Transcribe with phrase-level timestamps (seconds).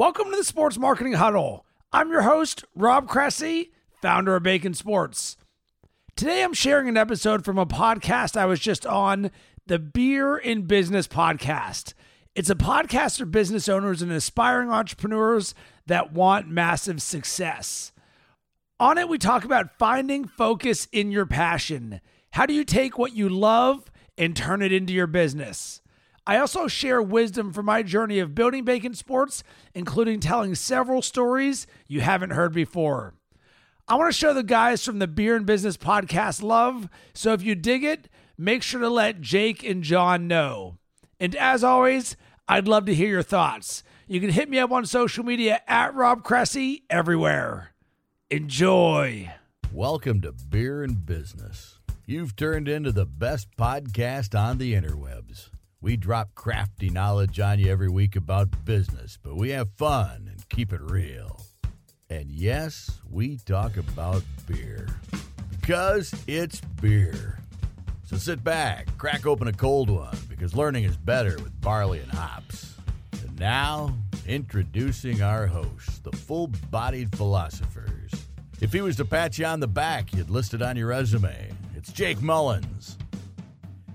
[0.00, 1.66] Welcome to the Sports Marketing Huddle.
[1.92, 5.36] I'm your host, Rob Cressy, founder of Bacon Sports.
[6.16, 9.30] Today I'm sharing an episode from a podcast I was just on,
[9.66, 11.92] the Beer in Business podcast.
[12.34, 15.54] It's a podcast for business owners and aspiring entrepreneurs
[15.84, 17.92] that want massive success.
[18.78, 22.00] On it, we talk about finding focus in your passion.
[22.30, 25.79] How do you take what you love and turn it into your business?
[26.30, 29.42] I also share wisdom from my journey of building Bacon Sports,
[29.74, 33.14] including telling several stories you haven't heard before.
[33.88, 37.42] I want to show the guys from the Beer and Business podcast love, so if
[37.42, 40.76] you dig it, make sure to let Jake and John know.
[41.18, 43.82] And as always, I'd love to hear your thoughts.
[44.06, 47.72] You can hit me up on social media at Rob Cressy everywhere.
[48.30, 49.32] Enjoy.
[49.72, 51.80] Welcome to Beer and Business.
[52.06, 55.49] You've turned into the best podcast on the interwebs.
[55.82, 60.46] We drop crafty knowledge on you every week about business, but we have fun and
[60.50, 61.40] keep it real.
[62.10, 64.88] And yes, we talk about beer
[65.58, 67.38] because it's beer.
[68.04, 72.12] So sit back, crack open a cold one because learning is better with barley and
[72.12, 72.74] hops.
[73.22, 78.10] And now, introducing our hosts, the full bodied philosophers.
[78.60, 81.52] If he was to pat you on the back, you'd list it on your resume.
[81.74, 82.98] It's Jake Mullins.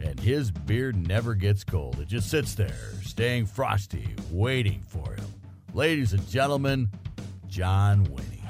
[0.05, 1.99] And his beer never gets cold.
[1.99, 5.25] It just sits there, staying frosty, waiting for him.
[5.73, 6.89] Ladies and gentlemen,
[7.47, 8.43] John Winnie.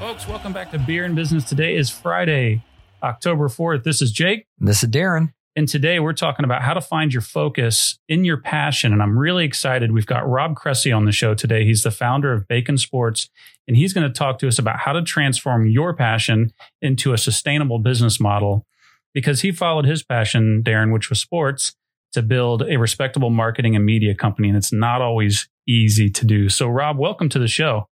[0.00, 1.44] Folks, welcome back to Beer and Business.
[1.44, 2.62] Today is Friday,
[3.02, 3.84] October 4th.
[3.84, 4.46] This is Jake.
[4.58, 5.34] This is Darren.
[5.58, 8.92] And today we're talking about how to find your focus in your passion.
[8.92, 9.90] And I'm really excited.
[9.90, 11.64] We've got Rob Cressy on the show today.
[11.64, 13.28] He's the founder of Bacon Sports,
[13.66, 17.18] and he's going to talk to us about how to transform your passion into a
[17.18, 18.66] sustainable business model
[19.12, 21.74] because he followed his passion, Darren, which was sports,
[22.12, 24.46] to build a respectable marketing and media company.
[24.46, 26.48] And it's not always easy to do.
[26.48, 27.88] So, Rob, welcome to the show.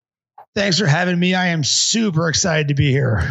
[0.55, 1.35] Thanks for having me.
[1.35, 3.31] I am super excited to be here.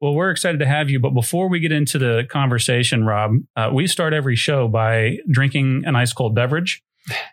[0.00, 0.98] Well, we're excited to have you.
[0.98, 5.84] But before we get into the conversation, Rob, uh, we start every show by drinking
[5.86, 6.82] an ice cold beverage.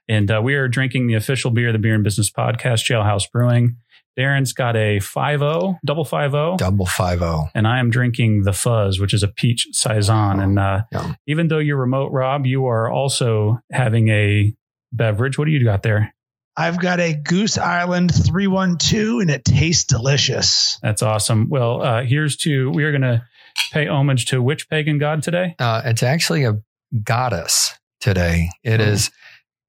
[0.07, 3.31] And uh, we are drinking the official beer of the Beer and Business podcast, Jailhouse
[3.31, 3.77] Brewing.
[4.17, 5.39] Darren's got a 5
[5.85, 7.47] double 5 Double five oh.
[7.55, 10.39] and I am drinking the Fuzz, which is a peach Saison.
[10.41, 11.15] and uh, Yum.
[11.27, 14.53] even though you're remote, Rob, you are also having a
[14.91, 15.37] beverage.
[15.37, 16.13] What do you got there?
[16.57, 20.77] I've got a Goose Island 312 and it tastes delicious.
[20.81, 21.49] That's awesome.
[21.49, 23.23] Well, uh, here's to we are going to
[23.71, 25.55] pay homage to which pagan god today?
[25.59, 26.61] Uh, it's actually a
[27.03, 28.49] goddess today.
[28.63, 28.83] It Oh.
[28.83, 29.11] is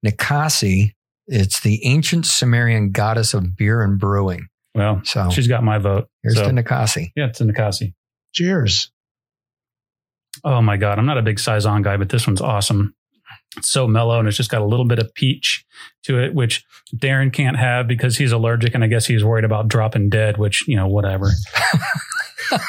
[0.04, 0.94] Ninkasi.
[1.28, 4.48] It's the ancient Sumerian goddess of beer and brewing.
[4.74, 6.08] Well, So she's got my vote.
[6.22, 7.12] here's So, to Ninkasi.
[7.14, 7.94] yeah, it's a Ninkasi.
[8.34, 8.90] Cheers.
[10.42, 12.94] Oh my god, I'm not a big saison guy, but this one's awesome.
[13.56, 15.64] It's so mellow, and it's just got a little bit of peach
[16.04, 16.64] to it, which
[16.96, 20.38] Darren can't have because he's allergic, and I guess he's worried about dropping dead.
[20.38, 21.30] Which you know, whatever.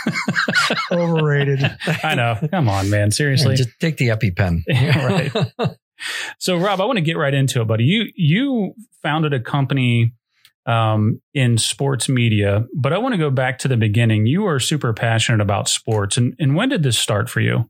[0.92, 1.78] Overrated.
[2.04, 2.38] I know.
[2.52, 3.12] Come on, man.
[3.12, 3.56] Seriously.
[3.56, 4.64] Just take the EpiPen.
[4.68, 5.76] Yeah, right.
[6.38, 7.86] So, Rob, I want to get right into it, buddy.
[7.86, 10.14] You you founded a company
[10.66, 14.26] um, in sports media, but I want to go back to the beginning.
[14.26, 17.70] You are super passionate about sports, and and when did this start for you?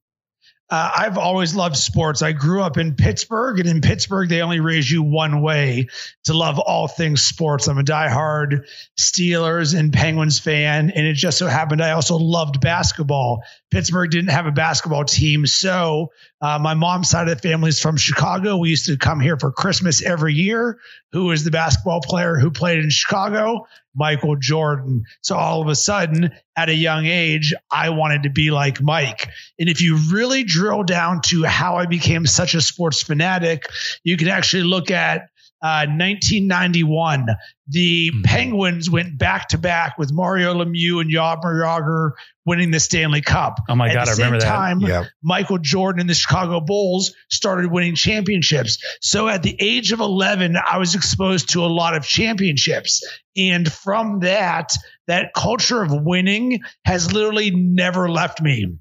[0.70, 2.22] Uh, I've always loved sports.
[2.22, 5.88] I grew up in Pittsburgh, and in Pittsburgh, they only raise you one way
[6.24, 7.68] to love all things sports.
[7.68, 8.66] I'm a diehard
[9.00, 13.44] Steelers and Penguins fan, and it just so happened I also loved basketball.
[13.72, 17.80] Pittsburgh didn't have a basketball team, so uh, my mom's side of the family is
[17.80, 18.58] from Chicago.
[18.58, 20.80] We used to come here for Christmas every year.
[21.12, 23.68] Who is the basketball player who played in Chicago?
[23.96, 25.04] Michael Jordan.
[25.22, 29.28] So all of a sudden, at a young age, I wanted to be like Mike.
[29.60, 33.66] And if you really drill down to how I became such a sports fanatic,
[34.04, 35.30] you can actually look at
[35.64, 37.28] uh, 1991.
[37.70, 38.24] The Mhm.
[38.26, 42.12] Penguins went back to back with Mario Lemieux and Jaromir Jagr
[42.46, 43.60] winning the Stanley Cup.
[43.70, 44.56] Oh my At god, the I remember same that.
[44.56, 45.06] time, Yep.
[45.24, 48.78] Michael Jordan and the Chicago Bulls started winning championships.
[49.02, 53.02] So at the age of 11, I was exposed to a lot of championships.
[53.38, 54.74] And from that,
[55.08, 58.76] that culture of winning has literally never left me.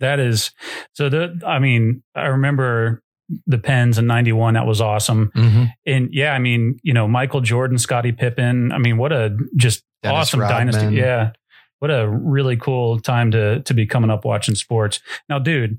[0.00, 0.50] That is
[0.92, 1.08] so.
[1.08, 3.02] The I mean, I remember
[3.46, 4.54] the Pens in '91.
[4.54, 5.30] That was awesome.
[5.34, 5.72] Mhm.
[5.86, 8.72] And yeah, I mean, you know, Michael Jordan, Scottie Pippen.
[8.72, 10.66] I mean, what a just Dennis awesome Rodman.
[10.72, 10.96] dynasty.
[10.96, 11.30] Yeah,
[11.80, 15.00] what a really cool time to to be coming up watching sports.
[15.28, 15.78] Now, dude,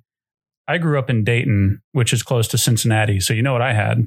[0.68, 3.20] I grew up in Dayton, which is close to Cincinnati.
[3.20, 4.06] So you know what I had?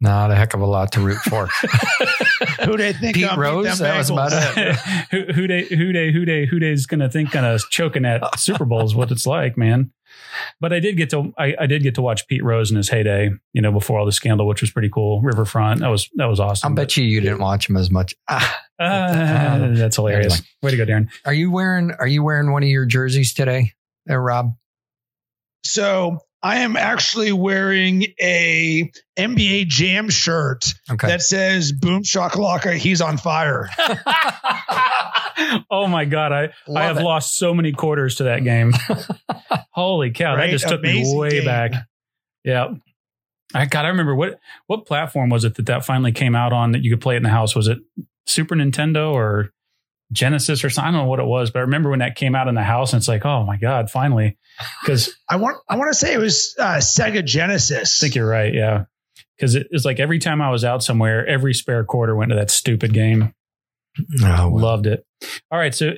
[0.00, 1.46] Not a heck of a lot to root for.
[2.64, 4.76] Who they think Pete gonna Rose, that was about Bengals?
[5.10, 8.38] who who day who day who day who day's gonna think kind of choking at
[8.38, 9.92] Super Bowl is what it's like, man.
[10.60, 12.88] But I did get to I, I did get to watch Pete Rose in his
[12.88, 15.20] heyday, you know, before all the scandal, which was pretty cool.
[15.22, 16.68] Riverfront, that was that was awesome.
[16.72, 18.14] I'll bet you you didn't watch him as much.
[18.28, 20.32] Ah, Uh, that's hilarious.
[20.32, 20.46] Anyway.
[20.62, 21.08] Way to go, Darren.
[21.24, 23.72] are you wearing Are you wearing one of your jerseys today,
[24.06, 24.54] there, Rob?
[25.64, 31.06] So I am actually wearing a NBA Jam shirt Okay.
[31.06, 33.68] that says "Boom Shakalaka, he's on fire."
[35.70, 37.02] oh my god, I I have it.
[37.02, 38.72] lost so many quarters to that game.
[39.72, 40.46] Holy cow, Right?
[40.46, 41.44] that just took me way game.
[41.44, 41.72] back.
[42.44, 42.74] Yeah.
[43.54, 46.72] I God, I remember what what platform was it that that finally came out on
[46.72, 47.54] that you could play it in the house?
[47.54, 47.78] Was it
[48.26, 49.50] Super Nintendo or
[50.12, 50.88] Genesis or something?
[50.88, 52.62] I don't know what it was, but I remember when that came out in the
[52.62, 54.38] house, and it's like, oh my god, finally!
[54.82, 58.00] Because I want I want to say it was uh, Sega Genesis.
[58.00, 58.84] I think you're right, yeah.
[59.36, 62.36] Because it was like every time I was out somewhere, every spare quarter went to
[62.36, 63.34] that stupid game.
[64.22, 64.58] Oh, well.
[64.58, 65.04] Loved it.
[65.50, 65.74] All right.
[65.74, 65.92] So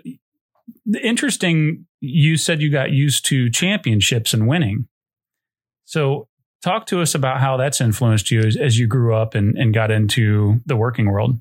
[0.86, 4.88] the interesting, you said you got used to championships and winning.
[5.84, 6.28] So
[6.62, 9.74] talk to us about how that's influenced you as, as you grew up and, and
[9.74, 11.38] got into the working world.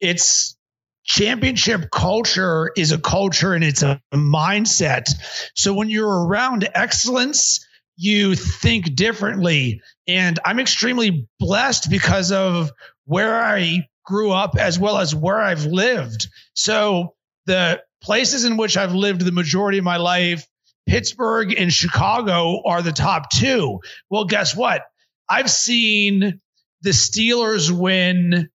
[0.00, 0.56] it's
[1.04, 5.10] championship culture is a culture and it's a mindset.
[5.54, 7.66] So when you're around excellence,
[7.96, 9.82] you think differently.
[10.06, 12.70] And I'm extremely blessed because of
[13.04, 16.28] where I grew up as well as where I've lived.
[16.54, 17.14] So
[17.46, 20.46] the places in which I've lived the majority of my life,
[20.86, 23.80] Pittsburgh and Chicago are the top two.
[24.08, 24.82] Well, guess what?
[25.28, 26.40] I've seen
[26.82, 28.48] the Steelers win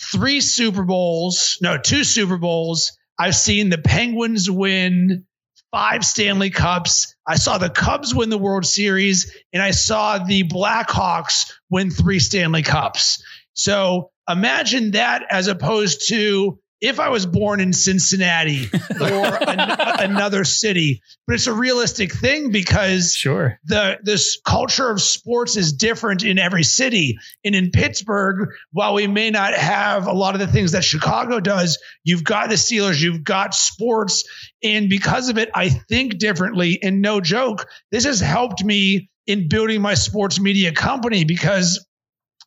[0.00, 2.96] three Super Bowls, no, two Super Bowls.
[3.18, 5.24] I've seen the Penguins win
[5.70, 7.16] five Stanley Cups.
[7.26, 12.18] I saw the Cubs win the World Series, and I saw the Blackhawks win three
[12.18, 13.22] Stanley Cups.
[13.54, 18.68] So imagine that as opposed to if I was born in Cincinnati
[19.00, 19.06] or
[19.48, 21.00] an- another city.
[21.26, 23.58] But it's a realistic thing because Sure.
[23.64, 27.18] the this culture of sports is different in every city.
[27.44, 31.40] And in Pittsburgh, while we may not have a lot of the things that Chicago
[31.40, 34.24] does, you've got the Steelers, you've got sports,
[34.62, 36.78] and because of it, I think differently.
[36.82, 41.86] And no joke, this has helped me in building my sports media company because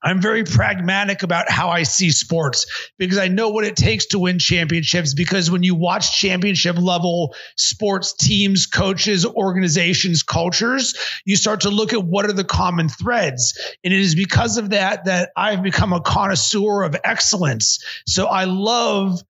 [0.03, 2.65] I'm very pragmatic about how I see sports
[2.97, 5.13] because I know what it takes to win championships.
[5.13, 10.95] Because when you watch championship level sports teams, coaches, organizations, cultures,
[11.25, 13.57] you start to look at what are the common threads.
[13.83, 17.83] And it is because of that that I've become a connoisseur of excellence.
[18.05, 19.21] So I love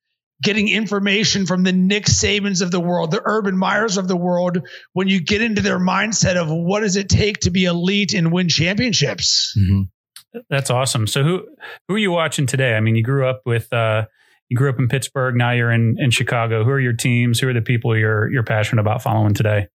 [0.41, 4.67] getting information from the Nick Sabans of the world, the Urban Meyers of the world,
[4.93, 8.31] when you get into their mindset of what does it take to be elite and
[8.31, 9.57] win championships.
[9.57, 9.89] Mhm.
[10.49, 11.07] That's awesome.
[11.07, 11.47] So who
[11.87, 12.75] who are you watching today?
[12.75, 14.05] I mean, you grew up with uh,
[14.49, 15.35] you grew up in Pittsburgh.
[15.35, 16.63] Now you're in in Chicago.
[16.63, 17.39] Who are your teams?
[17.39, 19.67] Who are the people you're you're passionate about following today?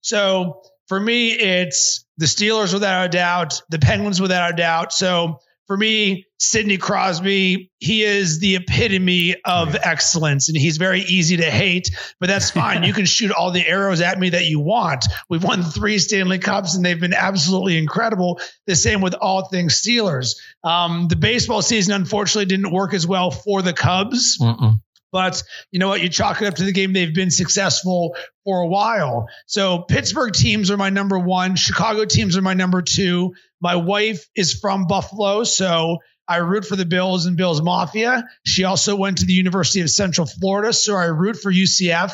[0.00, 4.92] So for me, it's the Steelers without a doubt, the Penguins without a doubt.
[4.92, 11.36] So for me, Sidney Crosby, he is the epitome of excellence and he's very easy
[11.38, 12.82] to hate, but that's fine.
[12.82, 15.06] you can shoot all the arrows at me that you want.
[15.28, 18.40] We've won three Stanley Cups and they've been absolutely incredible.
[18.66, 20.36] The same with all things Steelers.
[20.64, 24.38] Um, the baseball season, unfortunately, didn't work as well for the Cubs.
[24.38, 24.80] Mm-mm.
[25.12, 26.02] But you know what?
[26.02, 26.92] You chalk it up to the game.
[26.92, 29.28] They've been successful for a while.
[29.46, 31.54] So Pittsburgh teams are my number one.
[31.54, 33.34] Chicago teams are my number two.
[33.60, 38.24] My wife is from Buffalo, so I root for the Bills and Bills Mafia.
[38.44, 42.12] She also went to the University of Central Florida, so I root for UCF.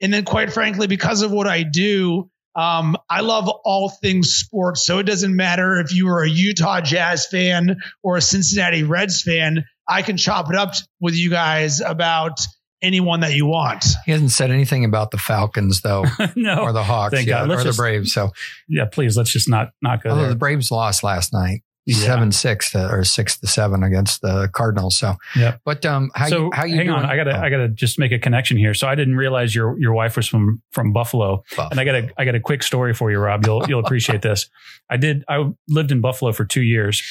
[0.00, 4.84] And then, quite frankly, because of what I do, um, I love all things sports.
[4.84, 9.22] So it doesn't matter if you are a Utah Jazz fan or a Cincinnati Reds
[9.22, 9.64] fan.
[9.90, 12.40] I can chop it up with you guys about
[12.82, 13.84] anyone that you want.
[14.06, 16.04] He hasn't said anything about the Falcons though,
[16.36, 16.62] no.
[16.62, 17.48] or the Hawks, thank yet, God.
[17.50, 18.12] Let's or the Braves.
[18.12, 18.30] So
[18.68, 20.30] yeah, please let's just not not go although there.
[20.30, 21.96] the Braves lost last night, Yeah.
[21.96, 24.96] seven six to, or six to seven against the Cardinals.
[24.96, 25.56] So Yeah.
[25.66, 26.98] But um, how so you how you hang doing?
[26.98, 28.72] on, I gotta Oh, I gotta just make a connection here.
[28.72, 31.70] So I didn't realize your your wife was from from Buffalo, Buff.
[31.72, 33.44] and I got a I got a quick story for you, Rob.
[33.44, 34.48] You'll you'll appreciate this.
[34.88, 37.02] I did I lived in Buffalo for two years,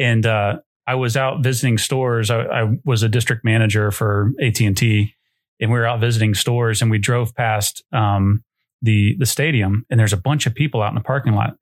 [0.00, 2.30] and uh, I was out visiting stores.
[2.30, 5.14] I, I was a district manager for AT and T,
[5.60, 8.42] and we were out visiting stores, and we drove past um,
[8.80, 11.56] the the stadium, and there's a bunch of people out in the parking lot,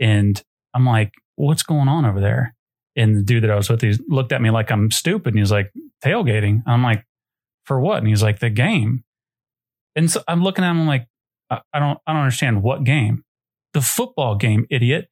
[0.00, 0.42] and
[0.74, 2.54] I'm like, "What's going on over there?"
[2.96, 5.38] And the dude that I was with, he looked at me like I'm stupid, and
[5.38, 5.72] he's like,
[6.04, 7.04] "Tailgating." I'm like,
[7.64, 9.04] "For what?" And he's like, "The game."
[9.94, 11.06] And so I'm looking at him I'm like,
[11.50, 13.24] I I don't, I don't understand what game.
[13.74, 15.08] The football game, idiot.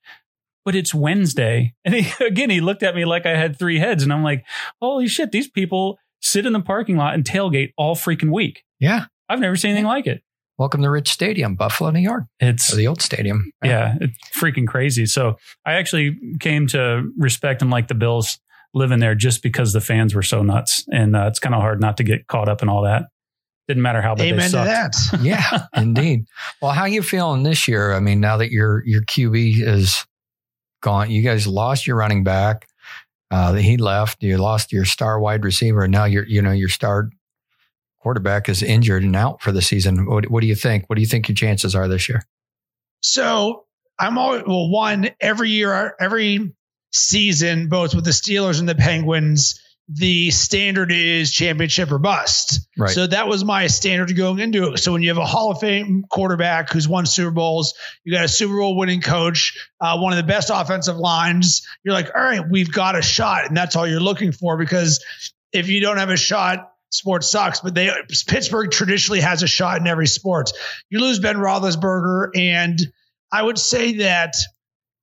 [0.65, 1.75] But it's Wednesday.
[1.85, 4.03] And he, again, he looked at me like I had three heads.
[4.03, 4.45] And I'm like,
[4.81, 8.63] holy shit, these people sit in the parking lot and tailgate all freaking week.
[8.79, 9.07] Yeah.
[9.29, 10.23] I've never seen anything like it.
[10.59, 12.25] Welcome to Rich Stadium, Buffalo, New York.
[12.39, 13.51] It's or the old stadium.
[13.65, 15.07] Yeah, it's freaking crazy.
[15.07, 18.39] So I actually came to respect and like the Bills
[18.75, 20.85] living there just because the fans were so nuts.
[20.93, 23.05] And uh, it's kind of hard not to get caught up in all that.
[23.69, 25.13] Didn't matter how bad Amen they to sucked.
[25.13, 25.21] that.
[25.23, 26.27] yeah, indeed.
[26.61, 27.95] Well, how you feeling this year?
[27.95, 30.05] I mean, now that your your QB is
[30.81, 32.69] gone, you guys lost your running back.
[33.31, 34.23] Uh, he left.
[34.23, 35.85] You lost your star wide receiver.
[35.85, 37.11] And now your you know your star
[38.01, 40.07] quarterback is injured and out for the season.
[40.07, 40.89] What, what do you think?
[40.89, 42.23] What do you think your chances are this year?
[43.03, 43.67] So
[43.99, 44.69] I'm always well.
[44.71, 46.53] One every year, every
[46.93, 49.61] season, both with the Steelers and the Penguins,
[49.93, 52.69] the standard is championship or bust.
[52.79, 52.91] Right.
[52.91, 54.79] So that was my standard going into it.
[54.79, 58.25] So when you have a Hall of Fame quarterback who's won Super Bowls, you got
[58.25, 62.23] a Super Bowl winning coach, uh, one of the best offensive lines, you're like, all
[62.23, 65.05] right, we've got a shot, and that's all you're looking for because
[65.53, 67.61] if you don't have a shot, sports sucks.
[67.61, 67.91] But they
[68.29, 70.53] Pittsburgh traditionally has a shot in every sport.
[70.89, 72.79] You lose Ben Roethlisberger, and
[73.33, 74.35] I would say that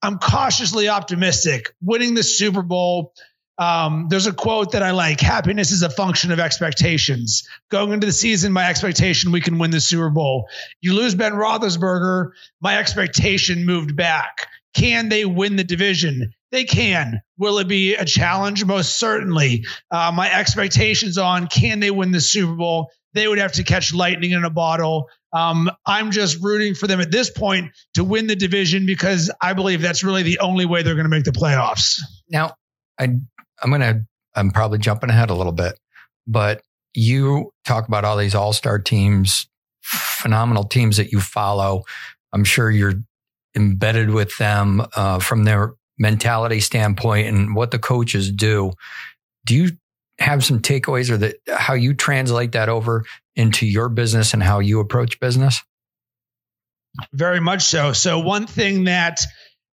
[0.02, 1.74] I'm cautiously optimistic.
[1.82, 3.14] Winning the Super Bowl.
[3.58, 7.48] Um, there's a quote that I like happiness is a function of expectations.
[7.70, 10.48] Going into the season, my expectation we can win the Super Bowl.
[10.82, 14.48] You lose Ben Roethlisberger, my expectation moved back.
[14.76, 16.34] Can they win the division?
[16.52, 17.22] They can.
[17.38, 18.64] Will it be a challenge?
[18.64, 19.66] Most certainly.
[19.90, 22.92] Uh, my expectations on can they win the Super Bowl?
[23.14, 25.10] They would have to catch lightning in a bottle.
[25.34, 29.54] Um, I'm just rooting for them at this point to win the division because I
[29.54, 32.00] believe that's really the only way they're going to make the playoffs.
[32.30, 32.56] Now,
[33.00, 33.20] I
[33.62, 35.80] I'm gonna I'm probably jumping ahead a little bit,
[36.26, 36.62] but
[36.94, 39.48] you talk about all these all star teams,
[39.82, 41.84] phenomenal teams that you follow.
[42.34, 42.96] I'm sure you're
[43.56, 48.72] embedded with them uh, from their mentality standpoint and what the coaches do.
[49.46, 49.72] Do you
[50.20, 54.60] have some takeaways or that how you translate that over into your business and how
[54.60, 55.62] you approach business?
[57.14, 57.94] Very much so.
[57.94, 59.22] So one thing that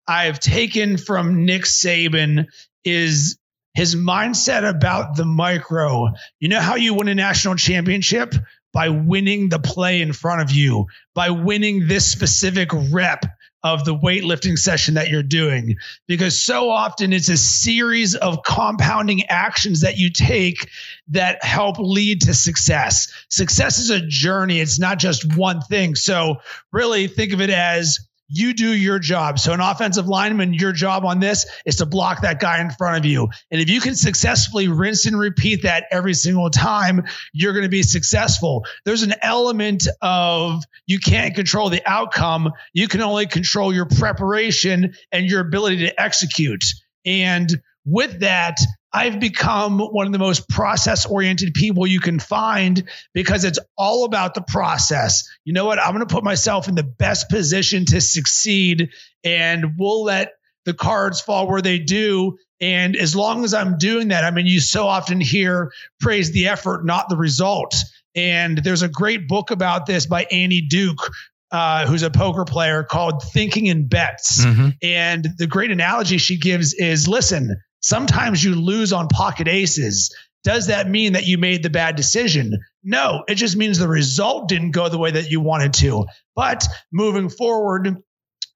[0.07, 2.47] I've taken from Nick Saban
[2.83, 3.37] is
[3.73, 6.09] his mindset about the micro.
[6.39, 8.33] You know how you win a national championship?
[8.73, 13.25] By winning the play in front of you, by winning this specific rep
[13.63, 15.75] of the weightlifting session that you're doing.
[16.07, 20.69] Because so often it's a series of compounding actions that you take
[21.09, 23.11] that help lead to success.
[23.29, 25.95] Success is a journey, it's not just one thing.
[25.95, 26.37] So,
[26.71, 27.99] really think of it as
[28.31, 29.39] you do your job.
[29.39, 32.97] So, an offensive lineman, your job on this is to block that guy in front
[32.97, 33.29] of you.
[33.51, 37.69] And if you can successfully rinse and repeat that every single time, you're going to
[37.69, 38.65] be successful.
[38.85, 44.93] There's an element of you can't control the outcome, you can only control your preparation
[45.11, 46.63] and your ability to execute.
[47.05, 47.49] And
[47.85, 48.57] with that,
[48.93, 54.03] I've become one of the most process oriented people you can find because it's all
[54.03, 55.29] about the process.
[55.45, 55.79] You know what?
[55.79, 58.89] I'm going to put myself in the best position to succeed
[59.23, 60.33] and we'll let
[60.65, 62.37] the cards fall where they do.
[62.59, 66.49] And as long as I'm doing that, I mean, you so often hear praise the
[66.49, 67.75] effort, not the result.
[68.13, 71.09] And there's a great book about this by Annie Duke,
[71.51, 74.45] uh, who's a poker player called Thinking in Bets.
[74.45, 74.69] Mm-hmm.
[74.81, 80.15] And the great analogy she gives is listen, sometimes you lose on pocket aces.
[80.43, 82.57] Does that mean that you made the bad decision?
[82.83, 86.07] No, it just means the result didn't go the way that you wanted to.
[86.35, 87.97] But moving forward,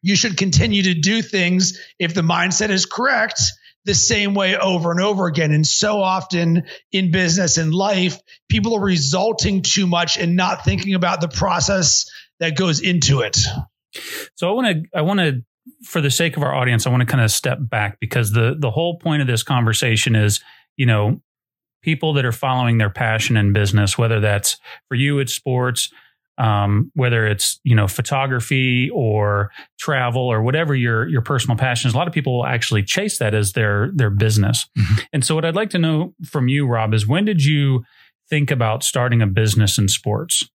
[0.02, 3.40] you should continue to do things if the mindset is correct
[3.86, 5.52] the same way over and over again.
[5.52, 10.96] And so often in business and life, people are resulting too much and not thinking
[10.96, 13.38] about the process that goes into it.
[14.36, 15.44] So I want to, I want to,
[15.84, 18.56] for the sake of our audience, I want to kind of step back because the
[18.58, 20.42] the whole point of this conversation is,
[20.78, 21.22] you know,
[21.82, 24.58] people that are following their passion in business, whether that's
[24.88, 25.92] for you, it's sports,
[26.38, 31.94] um, whether it's you know photography or travel or whatever your your personal passion is.
[31.94, 34.68] A lot of people will actually chase that as their their business.
[34.78, 35.06] Mhm.
[35.14, 37.84] And so, what I'd like to know from you, Rob, is when did you
[38.30, 40.50] think about starting a business in sports?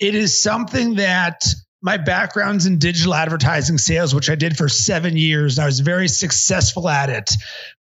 [0.00, 1.44] it is something that
[1.84, 5.58] my background's in digital advertising sales, which I did for seven years.
[5.58, 7.30] I was very successful at it.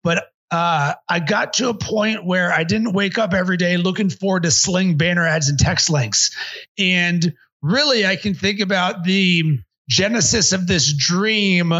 [0.03, 4.10] But uh, I got to a point where I didn't wake up every day looking
[4.10, 6.36] forward to sling banner ads and text links.
[6.79, 11.72] And really, I can think about the genesis of this dream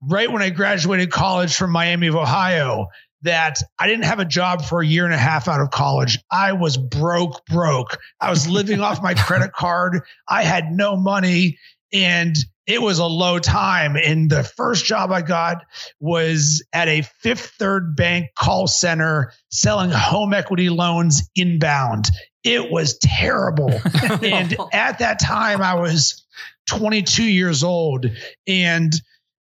[0.00, 2.86] right when I graduated college from Miami of Ohio
[3.26, 6.18] that I didn't have a job for a year and a half out of college.
[6.30, 7.98] I was broke, broke.
[8.20, 10.00] I was living off my credit card.
[10.26, 11.58] I had no money.
[11.92, 13.96] And it was a low time.
[13.96, 15.64] And the first job I got
[16.00, 22.08] was at a Fifth Third Bank call center selling home equity loans inbound.
[22.42, 23.70] It was terrible.
[24.22, 26.24] and at that time, I was
[26.66, 28.06] 22 years old.
[28.46, 28.92] And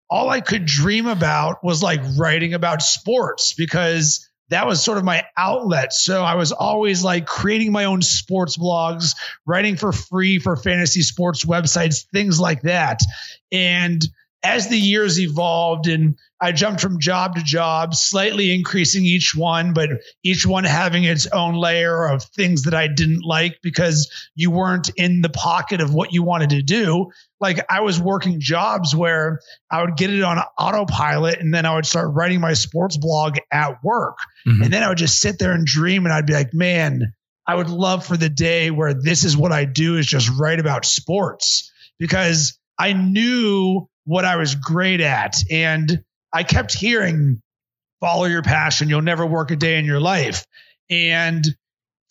[0.09, 5.03] all I could dream about was like writing about sports because that was sort of
[5.03, 5.91] my outlet.
[5.91, 11.01] So I was always like creating my own sports blogs, writing for free for fantasy
[11.01, 12.99] sports websites, things like that.
[13.51, 14.05] And
[14.45, 19.73] as the years evolved and I jumped from job to job, slightly increasing each one,
[19.73, 19.89] but
[20.23, 24.89] each one having its own layer of things that I didn't like because you weren't
[24.97, 27.11] in the pocket of what you wanted to do.
[27.39, 29.39] Like I was working jobs where
[29.71, 33.37] I would get it on autopilot and then I would start writing my sports blog
[33.51, 34.17] at work.
[34.47, 34.61] Mm-hmm.
[34.61, 37.13] And then I would just sit there and dream and I'd be like, man,
[37.47, 40.59] I would love for the day where this is what I do is just write
[40.59, 45.35] about sports because I knew what I was great at.
[45.51, 47.41] And I kept hearing,
[47.99, 48.89] follow your passion.
[48.89, 50.45] You'll never work a day in your life.
[50.89, 51.45] And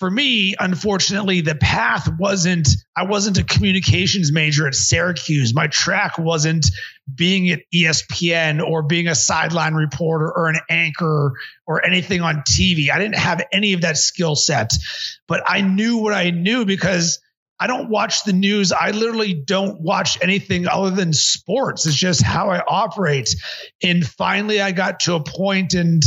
[0.01, 5.55] for me, unfortunately, the path wasn't, I wasn't a communications major at Syracuse.
[5.55, 6.67] My track wasn't
[7.15, 11.35] being at ESPN or being a sideline reporter or an anchor
[11.67, 12.91] or anything on TV.
[12.91, 14.73] I didn't have any of that skill set,
[15.29, 17.21] but I knew what I knew because
[17.59, 18.73] I don't watch the news.
[18.73, 21.87] I literally don't watch anything other than sports.
[21.87, 23.35] It's just how I operate.
[23.83, 26.03] And finally, I got to a point, and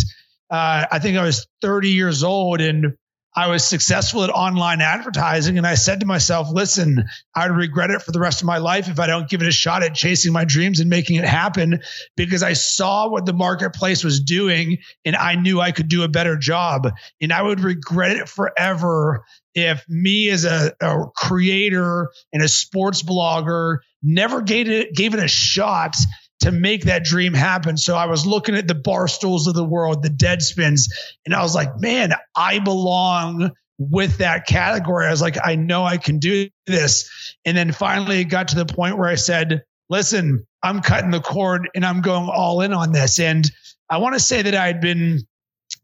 [0.49, 2.97] uh, I think I was 30 years old, and
[3.37, 5.59] I was successful at online advertising.
[5.59, 8.89] And I said to myself, listen, I'd regret it for the rest of my life
[8.89, 11.81] if I don't give it a shot at chasing my dreams and making it happen
[12.15, 16.07] because I saw what the marketplace was doing and I knew I could do a
[16.07, 16.91] better job.
[17.21, 19.23] And I would regret it forever
[19.57, 25.19] if me as a, a creator and a sports blogger never gave it, gave it
[25.19, 25.95] a shot
[26.41, 27.75] to make that dream happen.
[27.75, 30.91] So I was looking at the barstools of the world, the deadspins,
[31.25, 35.07] and I was like, man, I belong with that category.
[35.07, 37.35] I was like, I know I can do this.
[37.43, 41.19] And then finally it got to the point where I said, listen, I'm cutting the
[41.19, 43.19] cord and I'm going all in on this.
[43.19, 43.49] And
[43.89, 45.21] I want to say that I had been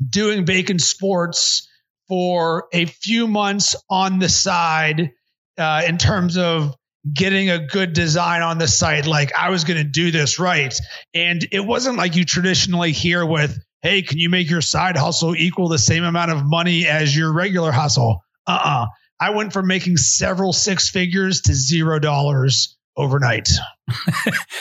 [0.07, 1.67] doing bacon sports
[2.13, 5.13] for a few months on the side
[5.57, 6.75] uh, in terms of
[7.11, 9.07] getting a good design on the site.
[9.07, 10.79] Like I was going to do this right.
[11.15, 15.35] And it wasn't like you traditionally hear with, hey, can you make your side hustle
[15.35, 18.21] equal the same amount of money as your regular hustle?
[18.45, 18.83] Uh uh-uh.
[18.83, 18.85] uh
[19.19, 23.49] I went from making several six figures to zero dollars overnight.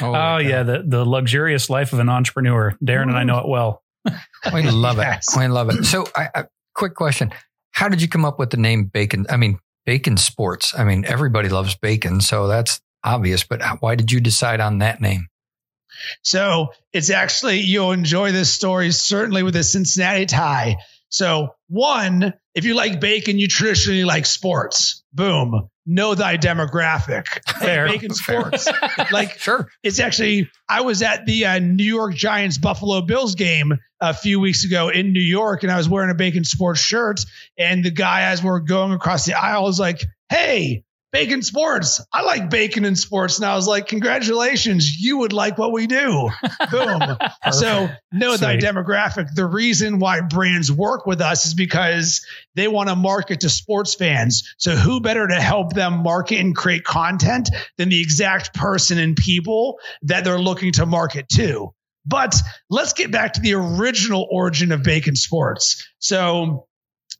[0.01, 2.75] oh, oh yeah, the, the luxurious life of an entrepreneur.
[2.83, 3.83] Darren and I know it well.
[4.55, 5.03] we love it.
[5.07, 5.37] Yes.
[5.37, 5.85] We love it.
[5.85, 7.33] So I, I quick question.
[7.73, 9.27] How did you come up with the name Bacon?
[9.29, 10.75] I mean, Bacon Sports.
[10.77, 15.01] I mean, everybody loves bacon, so that's obvious, but why did you decide on that
[15.01, 15.27] name?
[16.23, 20.77] So it's actually, you'll enjoy this story, certainly with a Cincinnati tie.
[21.09, 25.05] So, one, if you like bacon, you traditionally like sports.
[25.13, 25.69] Boom.
[25.85, 27.27] Know thy demographic.
[27.59, 27.89] Fair.
[27.89, 28.69] bacon sports.
[29.13, 29.69] like, sure.
[29.83, 34.39] It's actually, I was at the uh, New York Giants Buffalo Bills game a few
[34.39, 37.21] weeks ago in New York, and I was wearing a bacon sports shirt.
[37.59, 42.01] And the guy, as we're going across the aisle, was like, Hey, Bacon Sports.
[42.11, 43.37] I like bacon in sports.
[43.39, 44.99] And I was like, congratulations.
[44.99, 46.31] You would like what we do.
[46.71, 47.01] Boom.
[47.53, 49.29] so know thy demographic.
[49.35, 53.95] The reason why brands work with us is because they want to market to sports
[53.95, 54.55] fans.
[54.57, 59.15] So who better to help them market and create content than the exact person and
[59.15, 61.75] people that they're looking to market to?
[62.07, 62.35] But
[62.71, 65.87] let's get back to the original origin of Bacon Sports.
[65.99, 66.67] So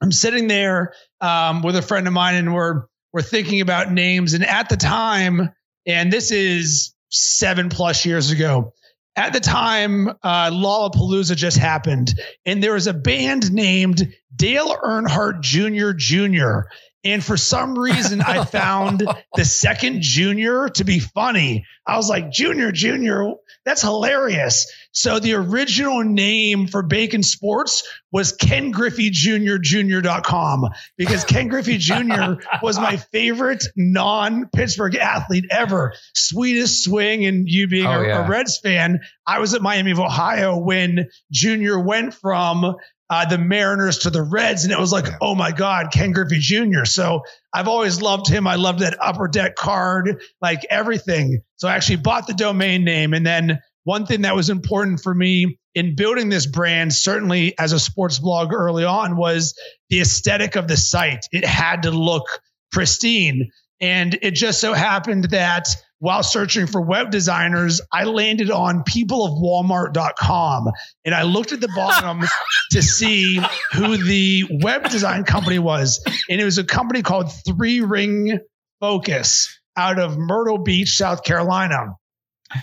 [0.01, 4.35] I'm sitting there um, with a friend of mine and we're were thinking about names.
[4.35, 5.51] And at the time,
[5.87, 8.73] and this is seven plus years ago,
[9.15, 12.15] at the time, uh, Lollapalooza just happened,
[12.47, 15.93] and there was a band named Dale Earnhardt Jr.
[15.95, 16.69] Jr.
[17.05, 21.65] And for some reason, I found the second Junior to be funny.
[21.87, 23.35] I was like, Junior, Junior,
[23.65, 24.73] that's hilarious.
[24.93, 29.57] So the original name for Bacon Sports was Ken Griffey Jr.
[29.61, 32.35] Jr.com because Ken Griffey Jr.
[32.63, 35.95] was my favorite non Pittsburgh athlete ever.
[36.15, 37.25] Sweetest swing.
[37.27, 38.27] And you being oh, a, yeah.
[38.27, 41.79] a Reds fan, I was at Miami of Ohio when Jr.
[41.79, 42.77] went from
[43.13, 46.39] uh, the Mariners to the Reds, and it was like, oh my God, Ken Griffey
[46.39, 46.87] Jr.
[46.87, 48.47] So I've always loved him.
[48.47, 51.43] I loved that upper deck card, like everything.
[51.57, 53.13] So I actually bought the domain name.
[53.13, 57.75] And then one thing that was important for me in building this brand, certainly as
[57.75, 61.27] a sports blog early on, was the aesthetic of the site.
[61.33, 62.25] It had to look
[62.71, 63.51] pristine.
[63.79, 65.69] And it just so happened that
[66.03, 70.69] while searching for web designers, I landed on peopleofwalmart.com
[71.05, 72.25] and I looked at the bottom
[72.73, 76.05] to see who the web design company was.
[76.29, 78.41] And it was a company called Three Ring
[78.81, 81.95] Focus out of Myrtle Beach, South Carolina.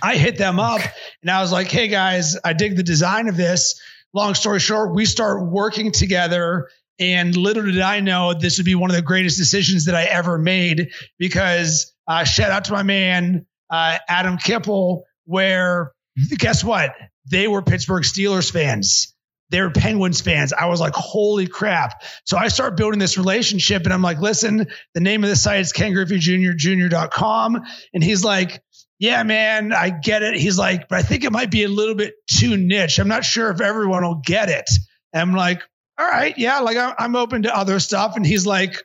[0.04, 0.82] I hit them up
[1.21, 3.82] and I was like, hey guys, I dig the design of this.
[4.13, 6.67] Long story short, we start working together.
[6.99, 10.04] And little did I know this would be one of the greatest decisions that I
[10.04, 15.93] ever made because uh, shout out to my man, uh, Adam Kipple, where
[16.38, 16.95] guess what?
[17.30, 19.15] They were Pittsburgh Steelers fans.
[19.52, 20.52] They were Penguins fans.
[20.52, 22.04] I was like, holy crap.
[22.26, 25.62] So I start building this relationship and I'm like, listen, the name of the site
[25.62, 26.52] is Ken Griffey Jr.
[26.56, 27.62] Jr.com.
[27.93, 28.62] And he's like,
[29.00, 30.36] yeah, man, I get it.
[30.36, 33.00] He's like, but I think it might be a little bit too niche.
[33.00, 34.69] I'm not sure if everyone will get it.
[35.13, 35.62] And I'm like,
[35.98, 38.15] all right, yeah, like I'm open to other stuff.
[38.15, 38.84] And he's like,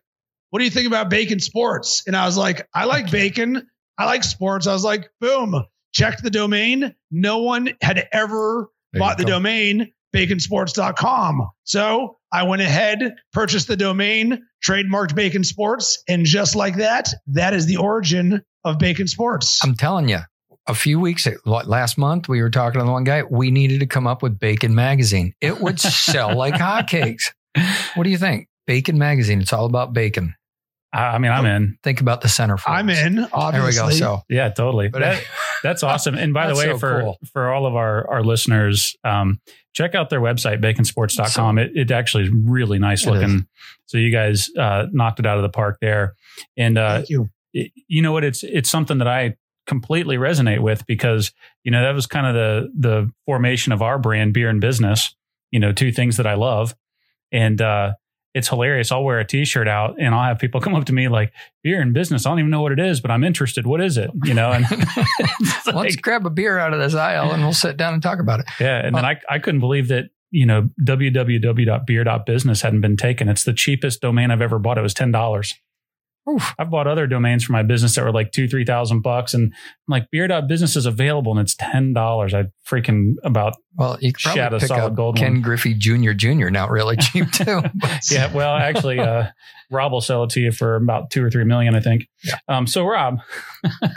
[0.54, 2.04] what do you think about bacon sports?
[2.06, 3.66] And I was like, I like bacon.
[3.98, 4.68] I like sports.
[4.68, 6.94] I was like, boom, checked the domain.
[7.10, 11.50] No one had ever there bought the domain baconsports.com.
[11.64, 17.52] So I went ahead, purchased the domain, trademarked Bacon Sports, and just like that, that
[17.52, 19.58] is the origin of Bacon Sports.
[19.64, 20.20] I'm telling you,
[20.68, 23.24] a few weeks last month, we were talking to the one guy.
[23.24, 25.34] We needed to come up with Bacon Magazine.
[25.40, 27.32] It would sell like hotcakes.
[27.96, 28.46] What do you think?
[28.66, 29.40] Bacon Magazine.
[29.40, 30.34] It's all about bacon.
[30.94, 31.78] I mean, I'm in.
[31.82, 32.56] Think about the center.
[32.66, 33.26] I'm in.
[33.32, 33.72] Obviously.
[33.72, 33.96] There we go.
[33.96, 34.88] So yeah, totally.
[34.88, 35.24] But that,
[35.62, 36.14] that's awesome.
[36.14, 37.18] And by the way, so for cool.
[37.32, 39.40] for all of our our listeners, um,
[39.72, 41.56] check out their website baconsports.com.
[41.56, 43.38] So, it it actually is really nice looking.
[43.38, 43.44] Is.
[43.86, 46.14] So you guys uh, knocked it out of the park there.
[46.56, 48.24] And uh, Thank you you know what?
[48.24, 52.34] It's it's something that I completely resonate with because you know that was kind of
[52.34, 55.14] the the formation of our brand, beer and business.
[55.50, 56.74] You know, two things that I love,
[57.30, 57.94] and uh,
[58.34, 58.90] it's hilarious.
[58.90, 61.80] I'll wear a T-shirt out, and I'll have people come up to me like, "Beer
[61.80, 62.26] and business.
[62.26, 63.66] I don't even know what it is, but I'm interested.
[63.66, 64.10] What is it?
[64.24, 64.66] You know?" And
[65.66, 68.18] like, let's grab a beer out of this aisle, and we'll sit down and talk
[68.18, 68.46] about it.
[68.58, 73.28] Yeah, and then uh, I I couldn't believe that you know www.beer.business hadn't been taken.
[73.28, 74.78] It's the cheapest domain I've ever bought.
[74.78, 75.54] It was ten dollars.
[76.30, 76.54] Oof.
[76.58, 79.52] I've bought other domains for my business that were like two, three thousand bucks, and
[79.52, 82.32] I'm like, Beer.business is available, and it's ten dollars.
[82.32, 85.42] I freaking about well, you could probably pick up gold Ken one.
[85.42, 86.12] Griffey Jr.
[86.12, 86.48] Jr.
[86.48, 87.62] Now really cheap too.
[88.10, 89.28] yeah, well, actually, uh,
[89.70, 92.08] Rob will sell it to you for about two or three million, I think.
[92.24, 92.38] Yeah.
[92.48, 93.18] Um, so Rob,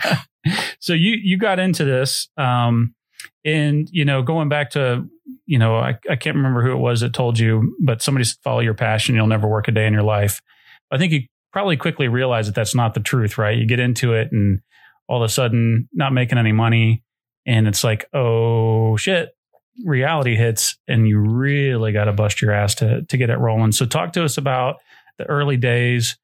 [0.79, 2.93] so you you got into this, um,
[3.45, 5.07] and you know, going back to
[5.45, 8.37] you know, I, I can't remember who it was that told you, but somebody said,
[8.43, 10.41] follow your passion, you'll never work a day in your life.
[10.91, 11.21] I think you
[11.57, 13.57] probably quickly realize that that's not the truth, right?
[13.57, 14.61] You get into it and
[15.07, 17.01] all of a sudden not making any money.
[17.47, 19.29] And it's like, oh shit,
[19.83, 23.71] reality hits and you really got to bust your ass to, to get it rolling.
[23.71, 24.75] So talk to us about
[25.17, 26.19] the early days,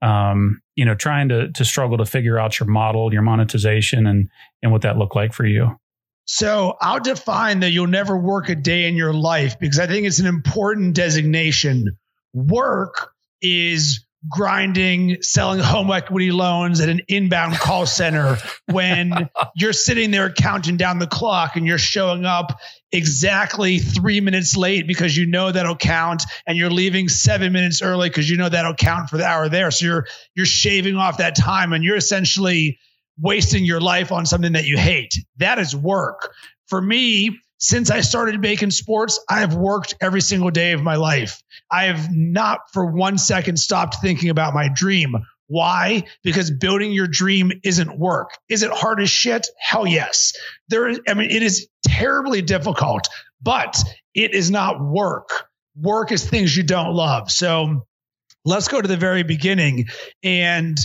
[0.00, 4.30] um, you know, trying to, to struggle to figure out your model, your monetization and,
[4.62, 5.78] and what that looked like for you.
[6.24, 10.06] So I'll define that you'll never work a day in your life because I think
[10.06, 11.98] it's an important designation.
[12.32, 18.38] Work is grinding, selling home equity loans at an inbound call center
[18.70, 22.58] when you're sitting there counting down the clock and you're showing up
[22.90, 28.08] exactly three minutes late because you know that'll count and you're leaving seven minutes early
[28.08, 29.70] because you know that'll count for the hour there.
[29.70, 32.78] So you're you're shaving off that time and you're essentially
[33.20, 35.14] wasting your life on something that you hate.
[35.36, 36.32] That is work.
[36.66, 40.96] For me, since I started Bacon Sports, I have worked every single day of my
[40.96, 41.42] life.
[41.70, 45.16] I have not for one second stopped thinking about my dream.
[45.48, 46.04] Why?
[46.22, 48.30] Because building your dream isn't work.
[48.48, 49.48] Is it hard as shit?
[49.58, 50.34] Hell yes.
[50.68, 53.08] There I mean, it is terribly difficult,
[53.42, 53.82] but
[54.14, 55.48] it is not work.
[55.74, 57.30] Work is things you don't love.
[57.30, 57.86] So
[58.44, 59.86] let's go to the very beginning.
[60.22, 60.78] And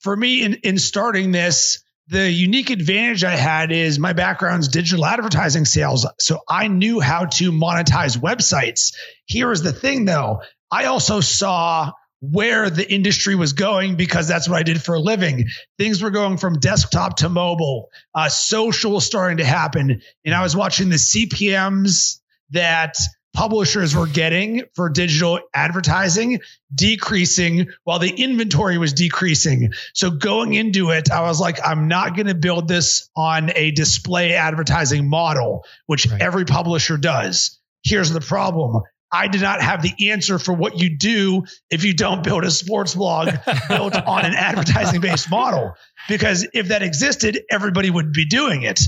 [0.00, 5.06] for me, in, in starting this, the unique advantage I had is my background's digital
[5.06, 6.06] advertising sales.
[6.18, 8.94] So I knew how to monetize websites.
[9.24, 10.42] Here is the thing though.
[10.70, 15.00] I also saw where the industry was going because that's what I did for a
[15.00, 15.46] living.
[15.78, 20.00] Things were going from desktop to mobile, uh, social was starting to happen.
[20.24, 22.94] And I was watching the CPMs that
[23.34, 26.40] publishers were getting for digital advertising
[26.74, 29.72] decreasing while the inventory was decreasing.
[29.92, 33.72] So going into it, I was like, I'm not going to build this on a
[33.72, 36.22] display advertising model, which right.
[36.22, 37.60] every publisher does.
[37.82, 38.82] Here's the problem.
[39.12, 42.50] I did not have the answer for what you do if you don't build a
[42.50, 43.28] sports blog
[43.68, 45.74] built on an advertising based model.
[46.08, 48.80] Because if that existed, everybody would be doing it.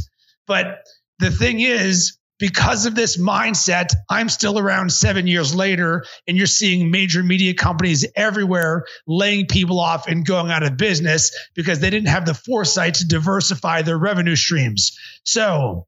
[0.46, 0.84] But
[1.18, 6.46] the thing is, because of this mindset, I'm still around seven years later, and you're
[6.46, 11.90] seeing major media companies everywhere laying people off and going out of business because they
[11.90, 14.98] didn't have the foresight to diversify their revenue streams.
[15.24, 15.86] So,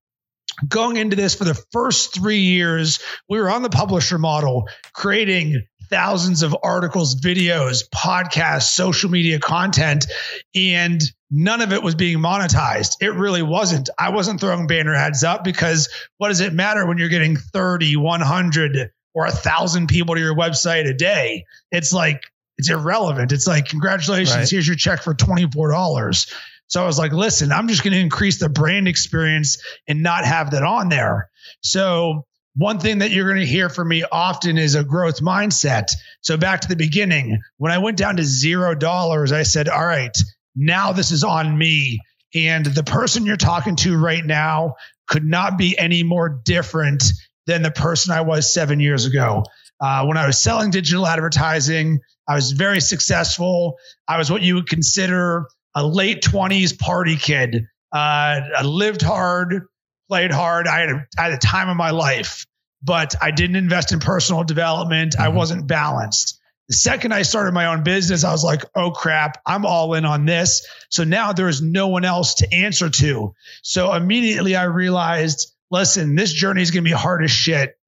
[0.66, 5.66] going into this for the first three years, we were on the publisher model, creating
[5.90, 10.06] thousands of articles, videos, podcasts, social media content,
[10.54, 12.96] and none of it was being monetized.
[13.00, 13.90] It really wasn't.
[13.98, 17.96] I wasn't throwing banner ads up because what does it matter when you're getting 30,
[17.96, 21.44] 100, or a thousand people to your website a day?
[21.70, 22.22] It's like,
[22.56, 23.32] it's irrelevant.
[23.32, 24.50] It's like, congratulations, right.
[24.50, 26.32] here's your check for $24.
[26.66, 30.24] So I was like, listen, I'm just going to increase the brand experience and not
[30.24, 31.30] have that on there.
[31.62, 35.90] So one thing that you're going to hear from me often is a growth mindset.
[36.22, 39.84] So back to the beginning, when I went down to zero dollars, I said, all
[39.84, 40.16] right,
[40.56, 42.00] now this is on me.
[42.34, 44.74] And the person you're talking to right now
[45.06, 47.04] could not be any more different
[47.46, 49.44] than the person I was seven years ago.
[49.80, 53.78] Uh, when I was selling digital advertising, I was very successful.
[54.06, 57.66] I was what you would consider a late 20s party kid.
[57.92, 59.62] Uh, I lived hard,
[60.08, 60.66] played hard.
[60.66, 62.46] I had, a, I had a time of my life,
[62.82, 65.12] but I didn't invest in personal development.
[65.12, 65.22] Mm-hmm.
[65.22, 66.40] I wasn't balanced.
[66.68, 70.04] The second I started my own business, I was like, oh crap, I'm all in
[70.04, 70.66] on this.
[70.90, 73.34] So now there is no one else to answer to.
[73.62, 77.78] So immediately I realized, listen, this journey is going to be hard as shit.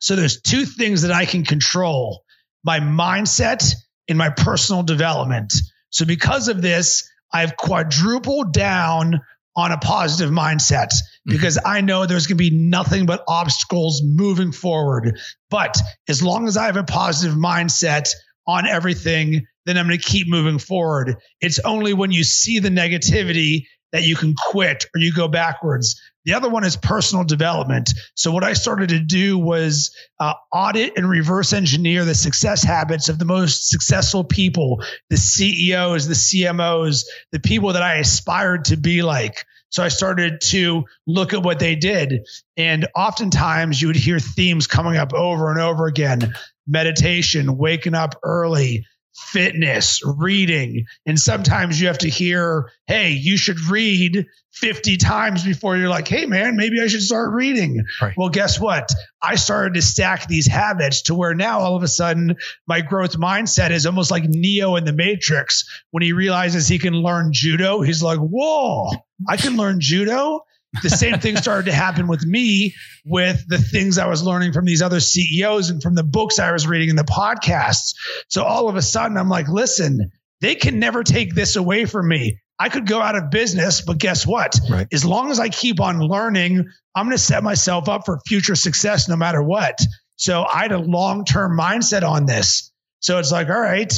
[0.00, 2.24] So there's two things that I can control
[2.64, 3.74] my mindset
[4.08, 5.52] and my personal development.
[5.90, 9.20] So because of this, I've quadrupled down
[9.56, 11.32] on a positive mindset mm-hmm.
[11.32, 11.58] because.
[11.66, 15.18] I know there's going to be nothing but obstacles moving forward.
[15.50, 15.76] But
[16.08, 18.08] as long as I have a positive mindset
[18.46, 21.16] on everything, then I'm going to keep moving forward.
[21.40, 26.00] It's only when you see the negativity that you can quit or you go backwards.
[26.26, 27.94] The other one is personal development.
[28.14, 33.08] So what I started to do was uh, audit and reverse engineer the success habits
[33.08, 38.76] of the most successful people, the CEOs, the CMOs, the people that I aspired to
[38.76, 39.46] be like.
[39.68, 42.26] So I started to look at what they did.
[42.56, 46.34] And oftentimes you would hear themes coming up over and over again
[46.66, 48.84] meditation, waking up early,
[49.16, 50.86] fitness, reading.
[51.06, 56.08] And sometimes you have to hear, hey, you should read 50 times before you're like,
[56.08, 57.84] hey, man, maybe I should start reading.
[58.00, 58.14] Right.
[58.16, 58.90] Well, guess what?
[59.22, 63.18] I started to stack these habits to where now all of a sudden my growth
[63.18, 65.64] mindset is almost like Neo in the Matrix.
[65.90, 68.90] When he realizes he can learn judo, he's like, whoa,
[69.28, 70.44] I can learn judo
[70.82, 74.64] the same thing started to happen with me with the things I was learning from
[74.64, 77.94] these other CEOs and from the books I was reading and the podcasts.
[78.28, 80.10] So all of a sudden, I'm like, listen,
[80.40, 82.38] they can never take this away from me.
[82.58, 84.58] I could go out of business, but guess what?
[84.70, 84.86] Right.
[84.92, 88.54] As long as I keep on learning, I'm going to set myself up for future
[88.54, 89.78] success no matter what.
[90.16, 92.72] So I had a long term mindset on this.
[93.00, 93.92] So it's like, all right,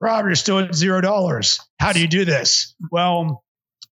[0.00, 1.60] Rob, you're still at zero dollars.
[1.78, 2.74] How do you do this?
[2.90, 3.42] Well,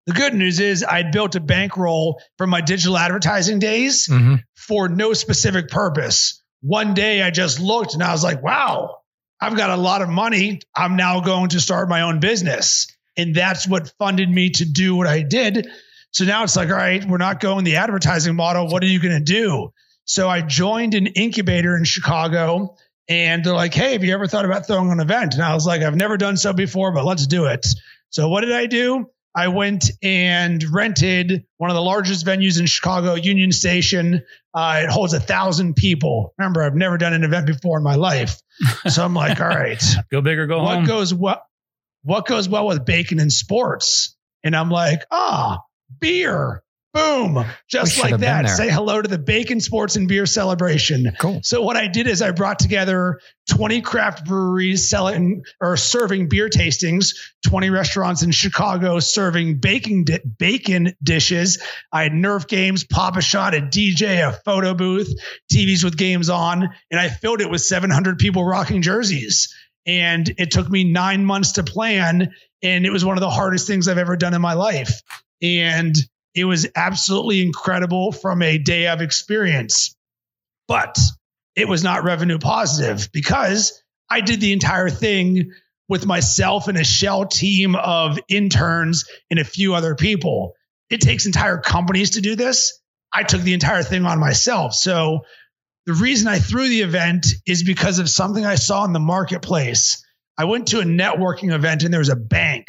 [0.07, 4.37] the good news is I'd built a bankroll from my digital advertising days mm-hmm.
[4.57, 6.43] for no specific purpose.
[6.61, 8.99] One day I just looked and I was like, wow,
[9.41, 10.61] I've got a lot of money.
[10.75, 12.87] I'm now going to start my own business.
[13.17, 15.69] And that's what funded me to do what I did.
[16.13, 18.69] So now it's like, all right, we're not going the advertising model.
[18.69, 19.73] What are you going to do?
[20.05, 22.77] So I joined an incubator in Chicago
[23.09, 25.35] and they're like, hey, have you ever thought about throwing an event?
[25.35, 27.67] And I was like, I've never done so before, but let's do it.
[28.11, 29.07] So what did I do?
[29.35, 34.23] I went and rented one of the largest venues in Chicago, Union Station.
[34.53, 36.35] Uh, it holds a thousand people.
[36.39, 38.41] Remember, I've never done an event before in my life,
[38.89, 40.85] so I'm like, all right, go big or go what home.
[40.85, 41.43] goes well?
[42.05, 44.17] What goes well with bacon and sports?
[44.45, 45.61] And I'm like, ah,
[46.01, 46.63] beer.
[46.95, 47.47] Boom.
[47.69, 48.49] Just like that.
[48.51, 51.13] Say hello to the Bacon Sports and Beer Celebration.
[51.19, 51.41] Cool.
[51.43, 56.51] So what I did is I brought together 20 craft breweries selling or serving beer
[56.51, 57.15] tastings,
[57.47, 61.63] 20 restaurants in Chicago serving bacon di- bacon dishes.
[61.91, 65.11] I had Nerf games, Pop-A-Shot, a DJ, a photo booth,
[65.51, 69.55] TVs with games on, and I filled it with 700 people rocking jerseys.
[69.87, 72.35] And it took me nine months to plan.
[72.63, 75.01] And it was one of the hardest things I've ever done in my life.
[75.41, 75.97] And
[76.35, 79.95] it was absolutely incredible from a day of experience,
[80.67, 80.99] but
[81.55, 85.53] it was not revenue positive because I did the entire thing
[85.89, 90.55] with myself and a shell team of interns and a few other people.
[90.89, 92.79] It takes entire companies to do this.
[93.13, 94.75] I took the entire thing on myself.
[94.75, 95.27] So
[95.85, 100.03] the reason I threw the event is because of something I saw in the marketplace.
[100.39, 102.69] I went to a networking event and there was a bank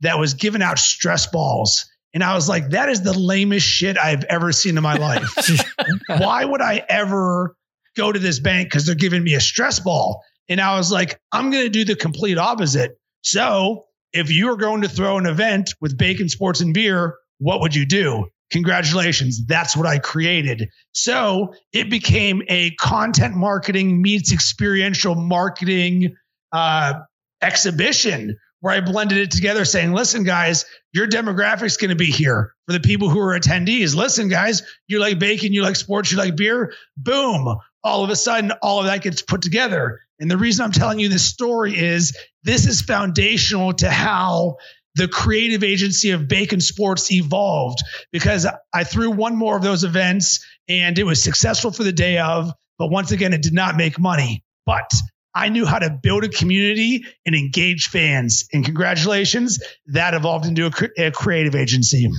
[0.00, 3.96] that was giving out stress balls And I was like, that is the lamest shit
[3.96, 5.34] I've ever seen in my life.
[6.08, 7.56] Why would I ever
[7.96, 8.68] go to this bank?
[8.68, 10.22] Because they're giving me a stress ball.
[10.48, 12.98] And I was like, I'm going to do the complete opposite.
[13.22, 17.60] So if you are going to throw an event with bacon, sports, and beer, what
[17.60, 18.26] would you do?
[18.50, 19.46] Congratulations.
[19.46, 20.68] That's what I created.
[20.92, 26.16] So it became a content marketing meets experiential marketing
[26.52, 26.94] uh,
[27.40, 32.54] exhibition where I blended it together saying, listen, guys, your demographic's going to be here
[32.66, 33.96] for the people who are attendees.
[33.96, 36.72] Listen, guys, you like bacon, you like sports, you like beer.
[36.96, 37.56] Boom.
[37.82, 39.98] All of a sudden, all of that gets put together.
[40.20, 44.58] And the reason I'm telling you this story is this is foundational to how
[44.94, 47.80] the creative agency of Bacon Sports evolved
[48.12, 52.18] because I threw one more of those events and it was successful for the day
[52.18, 54.44] of, but once again, it did not make money.
[54.64, 54.92] But
[55.34, 58.48] I knew how to build a community and engage fans.
[58.52, 62.10] And congratulations, that evolved into a, a creative agency.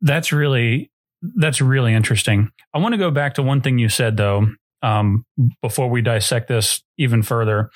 [0.00, 0.90] That's really
[1.36, 2.50] that's really interesting.
[2.72, 4.48] I want to go back to one thing you said though.
[4.80, 5.26] Um,
[5.60, 7.70] before we dissect this even further,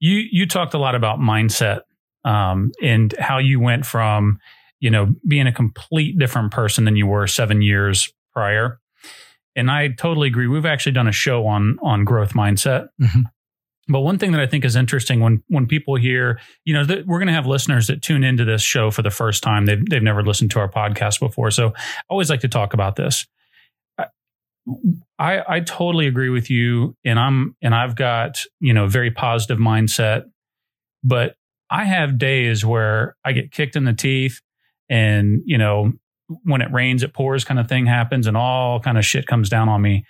[0.00, 1.82] you you talked a lot about mindset
[2.24, 4.40] um, and how you went from
[4.80, 8.80] you know being a complete different person than you were seven years prior.
[9.54, 10.48] And I totally agree.
[10.48, 12.88] We've actually done a show on on growth mindset.
[13.00, 13.20] Mm-hmm.
[13.90, 17.18] But one thing that I think is interesting when when people hear, you know, we're
[17.18, 19.66] going to have listeners that tune into this show for the first time.
[19.66, 22.96] They've they've never listened to our podcast before, so I always like to talk about
[22.96, 23.26] this.
[25.18, 29.58] I I totally agree with you, and I'm and I've got you know very positive
[29.58, 30.24] mindset,
[31.02, 31.34] but
[31.70, 34.40] I have days where I get kicked in the teeth,
[34.88, 35.92] and you know
[36.44, 39.48] when it rains it pours kind of thing happens, and all kind of shit comes
[39.48, 40.04] down on me,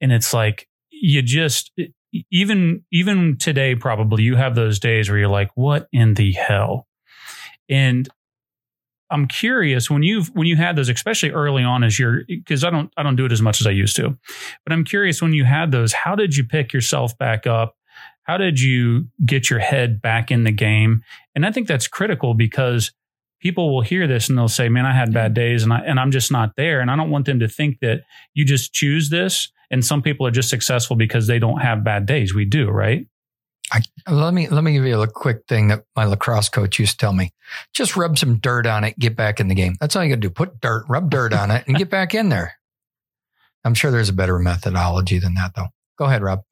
[0.00, 1.72] and it's like you just
[2.30, 6.86] even even today probably you have those days where you're like what in the hell?
[7.68, 8.08] And
[9.10, 12.70] i'm curious when you've when you had those especially early on as you're because i
[12.70, 14.16] don't i don't do it as much as i used to
[14.64, 17.76] but i'm curious when you had those how did you pick yourself back up?
[18.24, 21.02] How did you get your head back in the game?
[21.34, 22.92] And i think that's critical because
[23.40, 25.34] people will hear this and they'll say man i had bad mm-hmm.
[25.34, 26.80] days and i and i'm just not there.
[26.80, 28.02] And i don't want them to think that
[28.34, 32.06] you just choose this and some people are just successful because they don't have bad
[32.06, 32.34] days.
[32.34, 33.06] We do, right?
[33.72, 36.92] I, let me let me give you a quick thing that my lacrosse coach used
[36.92, 37.32] to tell me.
[37.74, 39.74] Just rub some dirt on it, get back in the game.
[39.80, 40.30] That's all you got to do.
[40.30, 42.54] Put dirt, rub dirt on it, and get back in there.
[43.64, 45.66] I'm sure there's a better methodology than that, though.
[45.98, 46.42] Go ahead, Rob.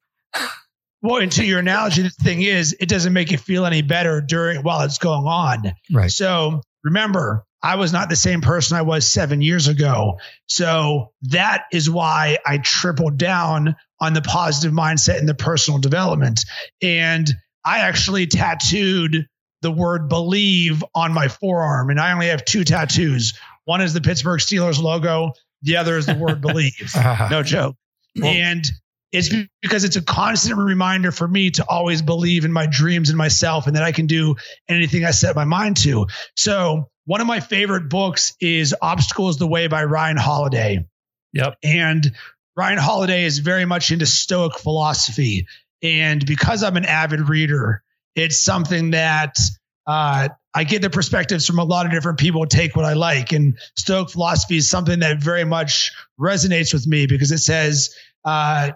[1.01, 4.21] Well, and to your analogy, the thing is, it doesn't make you feel any better
[4.21, 5.73] during while it's going on.
[5.93, 6.09] Right.
[6.09, 10.19] So remember, I was not the same person I was seven years ago.
[10.47, 16.45] So that is why I tripled down on the positive mindset and the personal development.
[16.83, 17.27] And
[17.65, 19.27] I actually tattooed
[19.63, 21.89] the word believe on my forearm.
[21.89, 23.33] And I only have two tattoos.
[23.63, 26.93] One is the Pittsburgh Steelers logo, the other is the word believe.
[27.31, 27.75] no joke.
[28.15, 28.63] Well, and
[29.11, 33.17] it's because it's a constant reminder for me to always believe in my dreams and
[33.17, 34.35] myself and that I can do
[34.69, 36.05] anything I set my mind to.
[36.35, 40.85] So one of my favorite books is Obstacle is the Way by Ryan Holiday.
[41.33, 41.57] Yep.
[41.63, 42.11] And
[42.55, 45.47] Ryan Holiday is very much into Stoic philosophy.
[45.83, 47.83] And because I'm an avid reader,
[48.15, 49.37] it's something that
[49.85, 53.33] uh, I get the perspectives from a lot of different people, take what I like.
[53.33, 58.71] And Stoic philosophy is something that very much resonates with me because it says, uh,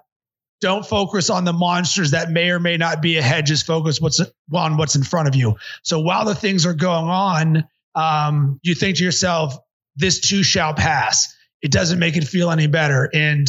[0.61, 3.45] don't focus on the monsters that may or may not be ahead.
[3.45, 4.21] Just focus what's
[4.53, 5.55] on what's in front of you.
[5.83, 7.63] So while the things are going on,
[7.95, 9.57] um, you think to yourself,
[9.95, 11.33] this too shall pass.
[11.61, 13.09] It doesn't make it feel any better.
[13.13, 13.47] And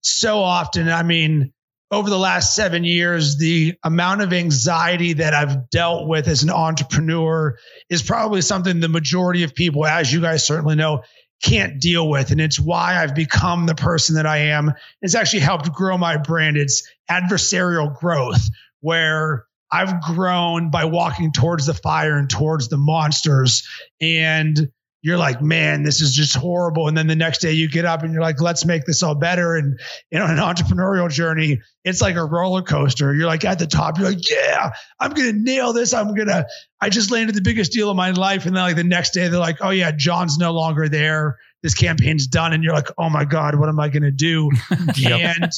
[0.00, 1.52] so often, I mean,
[1.90, 6.50] over the last seven years, the amount of anxiety that I've dealt with as an
[6.50, 7.56] entrepreneur
[7.88, 11.02] is probably something the majority of people, as you guys certainly know,
[11.42, 12.30] can't deal with.
[12.30, 14.74] And it's why I've become the person that I am.
[15.00, 16.56] It's actually helped grow my brand.
[16.56, 18.48] It's adversarial growth,
[18.80, 23.68] where I've grown by walking towards the fire and towards the monsters.
[24.00, 26.88] And you're like, man, this is just horrible.
[26.88, 29.14] And then the next day you get up and you're like, let's make this all
[29.14, 29.54] better.
[29.54, 29.78] And
[30.10, 33.14] you know, an entrepreneurial journey, it's like a roller coaster.
[33.14, 35.94] You're like at the top, you're like, yeah, I'm gonna nail this.
[35.94, 36.46] I'm gonna,
[36.80, 38.46] I just landed the biggest deal of my life.
[38.46, 41.36] And then like the next day, they're like, oh yeah, John's no longer there.
[41.62, 42.52] This campaign's done.
[42.52, 44.50] And you're like, oh my God, what am I gonna do?
[45.06, 45.50] and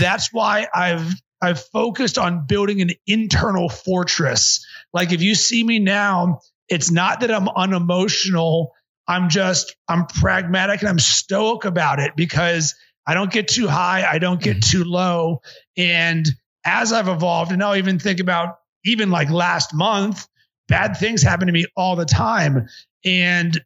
[0.00, 1.08] that's why I've
[1.42, 4.64] I've focused on building an internal fortress.
[4.92, 8.72] Like if you see me now, it's not that I'm unemotional.
[9.08, 14.06] I'm just, I'm pragmatic and I'm stoic about it because I don't get too high.
[14.08, 14.78] I don't get mm-hmm.
[14.78, 15.42] too low.
[15.76, 16.26] And
[16.64, 20.26] as I've evolved, and I'll even think about even like last month,
[20.68, 22.68] bad things happen to me all the time.
[23.04, 23.60] And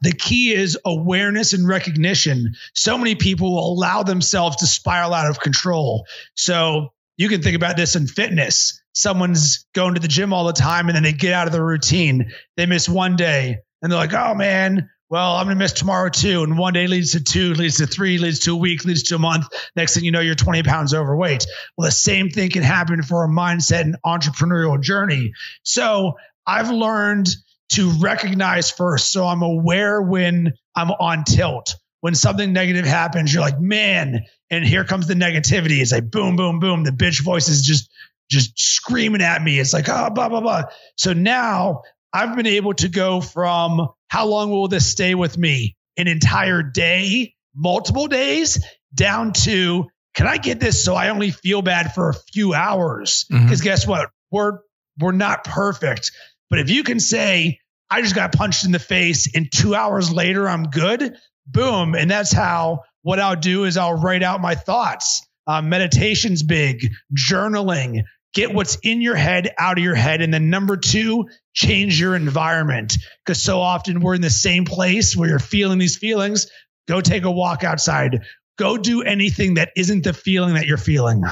[0.00, 2.54] the key is awareness and recognition.
[2.74, 6.06] So many people will allow themselves to spiral out of control.
[6.34, 6.92] So
[7.22, 8.82] you can think about this in fitness.
[8.94, 11.62] Someone's going to the gym all the time and then they get out of the
[11.62, 12.32] routine.
[12.56, 16.08] They miss one day and they're like, oh man, well, I'm going to miss tomorrow
[16.08, 16.42] too.
[16.42, 19.14] And one day leads to two, leads to three, leads to a week, leads to
[19.14, 19.46] a month.
[19.76, 21.46] Next thing you know, you're 20 pounds overweight.
[21.78, 25.32] Well, the same thing can happen for a mindset and entrepreneurial journey.
[25.62, 26.14] So
[26.44, 27.28] I've learned
[27.74, 29.12] to recognize first.
[29.12, 31.76] So I'm aware when I'm on tilt.
[32.02, 35.80] When something negative happens, you're like, man, and here comes the negativity.
[35.80, 36.82] It's like boom, boom, boom.
[36.82, 37.88] The bitch voice is just
[38.28, 39.58] just screaming at me.
[39.58, 40.64] It's like, oh, blah, blah, blah.
[40.96, 41.82] So now
[42.12, 45.76] I've been able to go from how long will this stay with me?
[45.96, 51.62] An entire day, multiple days, down to can I get this so I only feel
[51.62, 53.26] bad for a few hours?
[53.30, 53.64] Because mm-hmm.
[53.64, 54.10] guess what?
[54.32, 54.58] We're
[54.98, 56.10] we're not perfect.
[56.50, 60.12] But if you can say, I just got punched in the face and two hours
[60.12, 61.16] later I'm good,
[61.46, 61.94] boom.
[61.94, 65.26] And that's how what I'll do is I'll write out my thoughts.
[65.46, 66.86] Uh, meditation's big,
[67.16, 70.22] journaling, get what's in your head out of your head.
[70.22, 72.96] And then number two, change your environment.
[73.24, 76.46] Because so often we're in the same place where you're feeling these feelings.
[76.88, 78.24] Go take a walk outside.
[78.58, 81.22] Go do anything that isn't the feeling that you're feeling.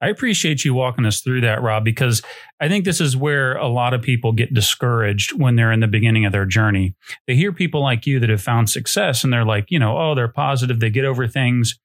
[0.00, 2.22] I appreciate you walking us through that, Rob, because
[2.60, 5.86] I think this is where a lot of people get discouraged when they're in the
[5.86, 6.94] beginning of their journey.
[7.26, 10.14] They hear people like you that have found success and they're like, you know, oh,
[10.14, 11.78] they're positive, they get over things.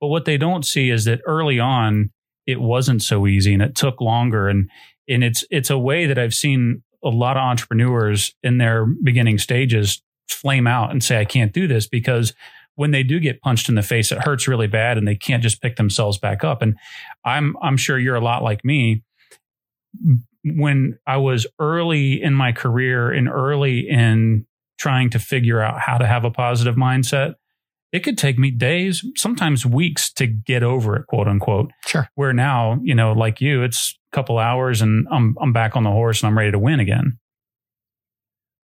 [0.00, 2.10] But what they don't see is that early on,
[2.46, 4.48] it wasn't so easy and it took longer.
[4.48, 4.68] And
[5.08, 9.38] and it's it's a way that I've seen a lot of entrepreneurs in their beginning
[9.38, 12.32] stages flame out and say, I can't do this because
[12.74, 15.42] when they do get punched in the face, it hurts really bad and they can't
[15.42, 16.62] just pick themselves back up.
[16.62, 16.76] And
[17.24, 19.02] I'm I'm sure you're a lot like me.
[20.44, 24.46] When I was early in my career and early in
[24.78, 27.34] trying to figure out how to have a positive mindset,
[27.92, 31.70] it could take me days, sometimes weeks to get over it, quote unquote.
[31.86, 32.08] Sure.
[32.14, 35.84] Where now, you know, like you, it's a couple hours and I'm I'm back on
[35.84, 37.18] the horse and I'm ready to win again.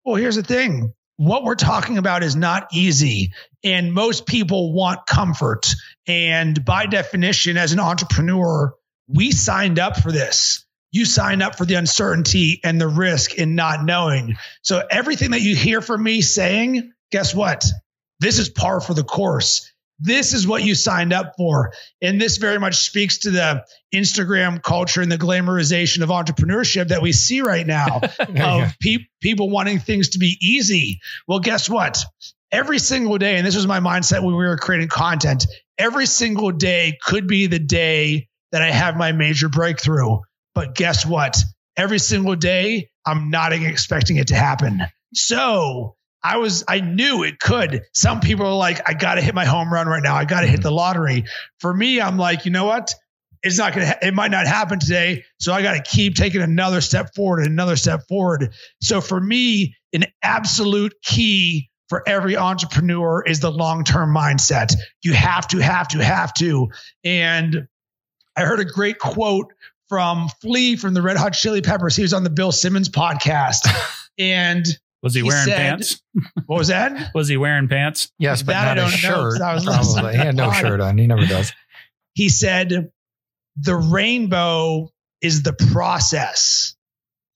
[0.06, 0.94] Well, here's the thing.
[1.18, 3.34] What we're talking about is not easy.
[3.64, 5.74] And most people want comfort.
[6.08, 8.74] And by definition, as an entrepreneur,
[9.08, 10.66] we signed up for this.
[10.92, 14.38] You signed up for the uncertainty and the risk in not knowing.
[14.62, 17.66] So everything that you hear from me saying, guess what?
[18.20, 19.72] This is par for the course.
[20.00, 21.74] This is what you signed up for.
[22.02, 27.02] And this very much speaks to the Instagram culture and the glamorization of entrepreneurship that
[27.02, 31.02] we see right now of pe- people wanting things to be easy.
[31.28, 32.04] Well, guess what?
[32.52, 36.52] Every single day, and this was my mindset when we were creating content, every single
[36.52, 40.20] day could be the day that I have my major breakthrough.
[40.56, 41.38] But guess what?
[41.76, 44.82] Every single day, I'm not expecting it to happen.
[45.14, 47.84] So I was, I knew it could.
[47.94, 50.16] Some people are like, I got to hit my home run right now.
[50.16, 51.26] I got to hit the lottery.
[51.60, 52.94] For me, I'm like, you know what?
[53.44, 55.24] It's not going to, it might not happen today.
[55.40, 58.54] So I got to keep taking another step forward and another step forward.
[58.82, 64.74] So for me, an absolute key for every entrepreneur is the long term mindset.
[65.04, 66.70] You have to, have to, have to.
[67.04, 67.68] And
[68.36, 69.54] I heard a great quote
[69.88, 71.96] from Flea from the Red Hot Chili Peppers.
[71.96, 73.68] He was on the Bill Simmons podcast.
[74.18, 74.66] and
[75.04, 76.02] was he, he wearing said, pants?
[76.46, 77.12] What was that?
[77.16, 78.12] was he wearing pants?
[78.18, 79.40] Yes, but that not a shirt.
[79.40, 80.12] Know, Probably.
[80.14, 80.98] He had no shirt on.
[80.98, 81.54] He never does.
[82.14, 82.92] He said,
[83.58, 84.92] the rainbow
[85.22, 86.76] is the process.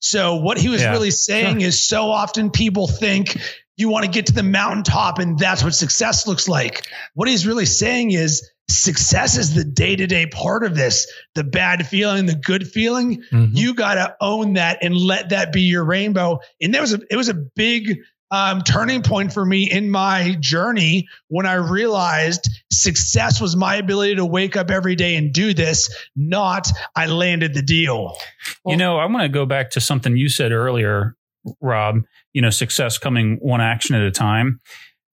[0.00, 0.90] So what he was yeah.
[0.90, 1.68] really saying sure.
[1.68, 3.38] is so often people think
[3.76, 6.86] you want to get to the mountaintop and that's what success looks like.
[7.14, 11.10] What he's really saying is success is the day to day part of this.
[11.34, 13.54] The bad feeling, the good feeling, mm-hmm.
[13.54, 16.40] you got to own that and let that be your rainbow.
[16.60, 17.98] And there was a, it was a big
[18.30, 24.14] um, turning point for me in my journey when I realized success was my ability
[24.16, 28.16] to wake up every day and do this, not I landed the deal.
[28.64, 31.14] Well, you know, I want to go back to something you said earlier,
[31.60, 32.04] Rob.
[32.32, 34.60] You know, success coming one action at a time.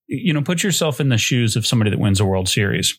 [0.08, 2.98] You know, put yourself in the shoes of somebody that wins a World Series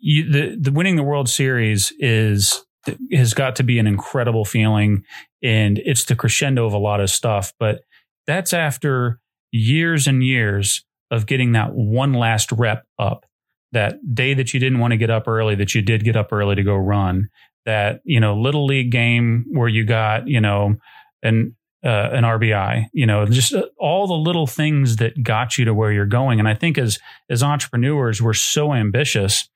[0.00, 2.64] you, the the winning the World Series is
[3.12, 5.04] has got to be an incredible feeling,
[5.42, 7.52] and it's the crescendo of a lot of stuff.
[7.58, 7.82] But
[8.26, 9.20] that's after
[9.50, 13.26] years and years of getting that one last rep up.
[13.72, 16.30] That day that you didn't want to get up early, that you did get up
[16.30, 17.30] early to go run.
[17.64, 20.76] That you know little league game where you got you know
[21.22, 25.64] an uh, an RBI, you know, just uh, all the little things that got you
[25.64, 26.38] to where you're going.
[26.38, 29.48] And I think as as entrepreneurs, we're so ambitious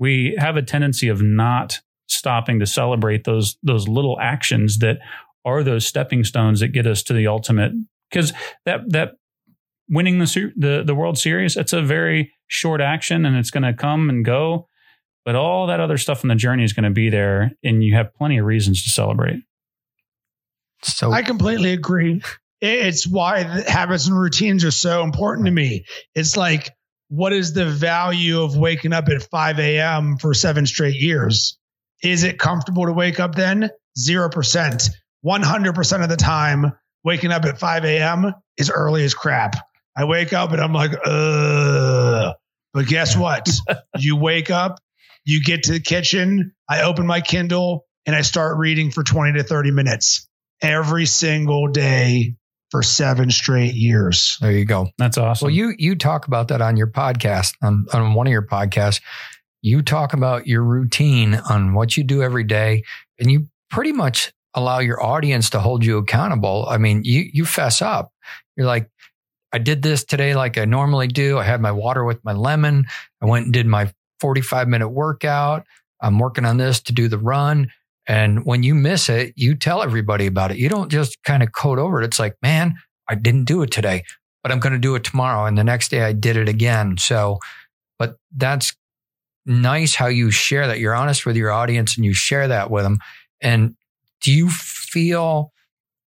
[0.00, 4.98] we have a tendency of not stopping to celebrate those those little actions that
[5.44, 7.72] are those stepping stones that get us to the ultimate
[8.10, 8.32] because
[8.64, 9.12] that that
[9.88, 13.74] winning the the the World Series, it's a very short action and it's going to
[13.74, 14.66] come and go.
[15.24, 17.94] But all that other stuff in the journey is going to be there, and you
[17.94, 19.42] have plenty of reasons to celebrate.
[20.82, 22.22] So I completely agree.
[22.62, 25.84] It's why habits and routines are so important to me.
[26.14, 26.70] It's like,
[27.10, 30.16] what is the value of waking up at 5 a.m.
[30.16, 31.58] for seven straight years?
[32.04, 33.68] Is it comfortable to wake up then?
[33.98, 34.90] 0%.
[35.26, 38.32] 100% of the time, waking up at 5 a.m.
[38.56, 39.56] is early as crap.
[39.96, 42.34] I wake up and I'm like, ugh.
[42.72, 43.50] But guess what?
[43.98, 44.78] you wake up,
[45.24, 49.36] you get to the kitchen, I open my Kindle, and I start reading for 20
[49.36, 50.28] to 30 minutes
[50.62, 52.36] every single day
[52.70, 54.38] for seven straight years.
[54.40, 54.88] there you go.
[54.98, 55.46] That's awesome.
[55.46, 59.00] Well, you you talk about that on your podcast on on one of your podcasts.
[59.62, 62.84] You talk about your routine on what you do every day,
[63.18, 66.66] and you pretty much allow your audience to hold you accountable.
[66.68, 68.12] I mean, you you fess up.
[68.56, 68.88] You're like,
[69.52, 71.38] I did this today, like I normally do.
[71.38, 72.86] I had my water with my lemon.
[73.20, 75.64] I went and did my 45 minute workout.
[76.00, 77.70] I'm working on this to do the run.
[78.10, 80.58] And when you miss it, you tell everybody about it.
[80.58, 82.04] You don't just kind of code over it.
[82.04, 82.74] It's like, man,
[83.08, 84.02] I didn't do it today
[84.42, 85.46] but I'm going to do it tomorrow.
[85.46, 86.96] And the next day I did it again.
[86.96, 87.38] So,
[87.98, 88.72] but that's
[89.46, 90.78] nice how you share that.
[90.78, 92.98] You're honest with your audience and you share that with them.
[93.40, 93.74] And
[94.20, 95.52] do you feel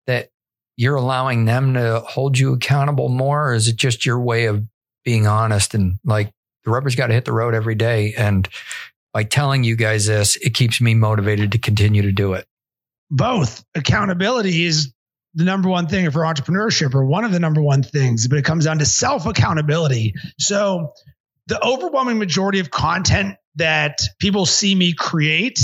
[0.07, 0.29] that
[0.77, 3.51] you're allowing them to hold you accountable more?
[3.51, 4.65] Or is it just your way of
[5.05, 6.31] being honest and like
[6.65, 8.15] the rubber's got to hit the road every day?
[8.17, 8.49] And
[9.13, 12.47] by telling you guys this, it keeps me motivated to continue to do it.
[13.11, 13.65] both.
[13.75, 14.93] Accountability is
[15.35, 18.45] the number one thing for entrepreneurship or one of the number one things but it
[18.45, 20.93] comes down to self accountability so
[21.47, 25.61] the overwhelming majority of content that people see me create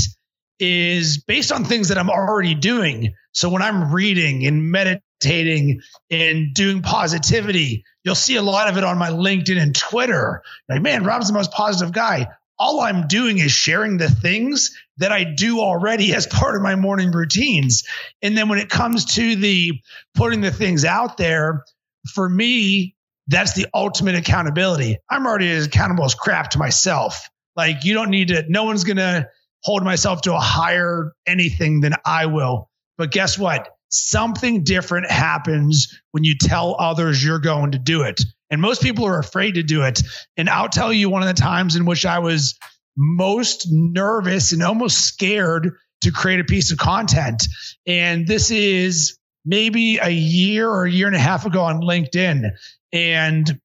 [0.59, 3.15] is based on things that i'm already doing.
[3.33, 5.81] So when i'm reading and meditating
[6.11, 10.43] and doing positivity you'll see a lot of it on my linkedin and twitter.
[10.69, 12.29] Like man rob's the most positive guy
[12.59, 16.77] all i'm doing is sharing the things that I do already as part of my
[16.77, 17.85] morning routines.
[18.23, 19.73] And then when it comes to the
[20.15, 21.65] putting the things out there,
[22.13, 22.95] for me,
[23.29, 24.99] that's the ultimate accountability.
[25.11, 27.29] I'm already as accountable as crap to myself.
[27.57, 29.29] Like you don't need to, no one's going to
[29.63, 32.71] hold myself to a higher anything than I will.
[32.99, 33.71] But guess what?
[33.89, 38.21] Something different happens when you tell others you're going to do it.
[38.51, 40.03] And most people are afraid to do it.
[40.37, 42.59] And I'll tell you one of the times in which I was
[42.97, 47.45] most nervous and almost scared to create a piece of content.
[47.87, 52.51] And this is maybe a year or a year and a half ago on LinkedIn.
[52.93, 53.61] And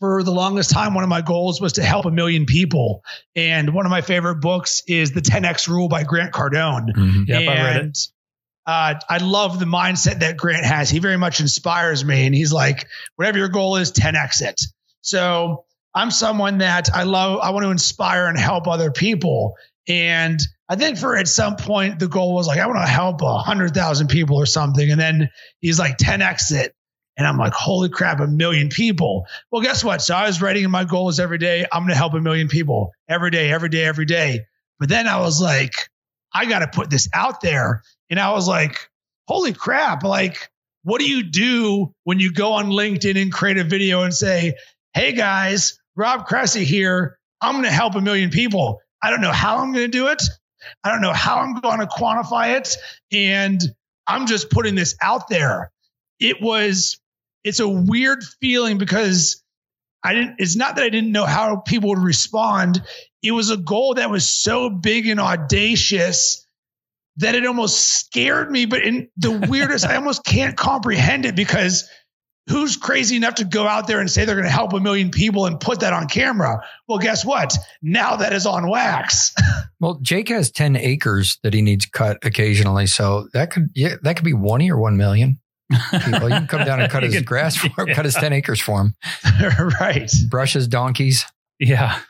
[0.00, 3.02] for the longest time, one of my goals was to help a million people.
[3.34, 6.94] And one of my favorite books is The 10X Rule by Grant Cardone.
[6.94, 7.22] Mm-hmm.
[7.26, 7.98] Yep, and, I read it.
[8.68, 10.90] Uh, I love the mindset that Grant has.
[10.90, 12.26] He very much inspires me.
[12.26, 14.60] And he's like, whatever your goal is, 10X it.
[15.00, 15.64] So
[15.94, 19.56] I'm someone that I love, I want to inspire and help other people.
[19.88, 20.38] And
[20.68, 23.38] I think for at some point, the goal was like, I want to help a
[23.38, 24.90] hundred thousand people or something.
[24.90, 26.74] And then he's like 10X it.
[27.16, 29.24] And I'm like, holy crap, a million people.
[29.50, 30.02] Well, guess what?
[30.02, 31.64] So I was writing in my goals every day.
[31.72, 34.44] I'm going to help a million people every day, every day, every day.
[34.78, 35.72] But then I was like,
[36.34, 37.82] I got to put this out there.
[38.10, 38.88] And I was like,
[39.26, 40.02] holy crap.
[40.02, 40.50] Like,
[40.82, 44.54] what do you do when you go on LinkedIn and create a video and say,
[44.94, 47.18] hey guys, Rob Cressy here.
[47.40, 48.80] I'm going to help a million people.
[49.02, 50.22] I don't know how I'm going to do it.
[50.82, 52.76] I don't know how I'm going to quantify it.
[53.12, 53.60] And
[54.06, 55.70] I'm just putting this out there.
[56.18, 56.98] It was,
[57.44, 59.42] it's a weird feeling because
[60.02, 62.82] I didn't, it's not that I didn't know how people would respond.
[63.22, 66.46] It was a goal that was so big and audacious
[67.18, 68.66] that it almost scared me.
[68.66, 71.88] But in the weirdest, I almost can't comprehend it because
[72.48, 75.10] who's crazy enough to go out there and say they're going to help a million
[75.10, 76.62] people and put that on camera?
[76.86, 77.54] Well, guess what?
[77.82, 79.34] Now that is on wax.
[79.80, 82.88] Well, Jake has 10 acres that he needs cut occasionally.
[82.88, 85.38] So that could, yeah, that could be one or 1 million
[85.70, 86.28] people.
[86.28, 87.94] You can come down and cut his can- grass for him, yeah.
[87.94, 88.94] cut his 10 acres for him,
[89.80, 90.10] right.
[90.28, 91.24] Brushes, donkeys.
[91.60, 92.00] Yeah.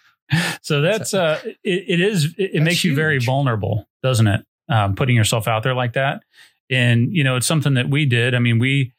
[0.62, 4.46] So that's uh it, it is it, it That's makes you very vulnerable, doesn't it?
[4.68, 6.22] Um, putting yourself out there like that.
[6.70, 8.34] And you know, it's something that we did.
[8.34, 8.92] I mean, we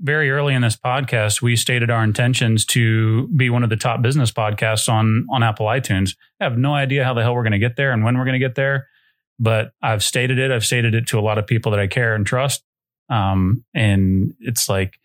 [0.00, 4.02] very early in this podcast, we stated our intentions to be one of the top
[4.02, 6.16] business podcasts on on Apple iTunes.
[6.40, 8.24] I have no idea how the hell we're going to get there and when we're
[8.24, 8.88] going to get there,
[9.38, 10.50] but I've stated it.
[10.50, 12.64] I've stated it to a lot of people that I care and trust.
[13.08, 14.98] Um, and it's like,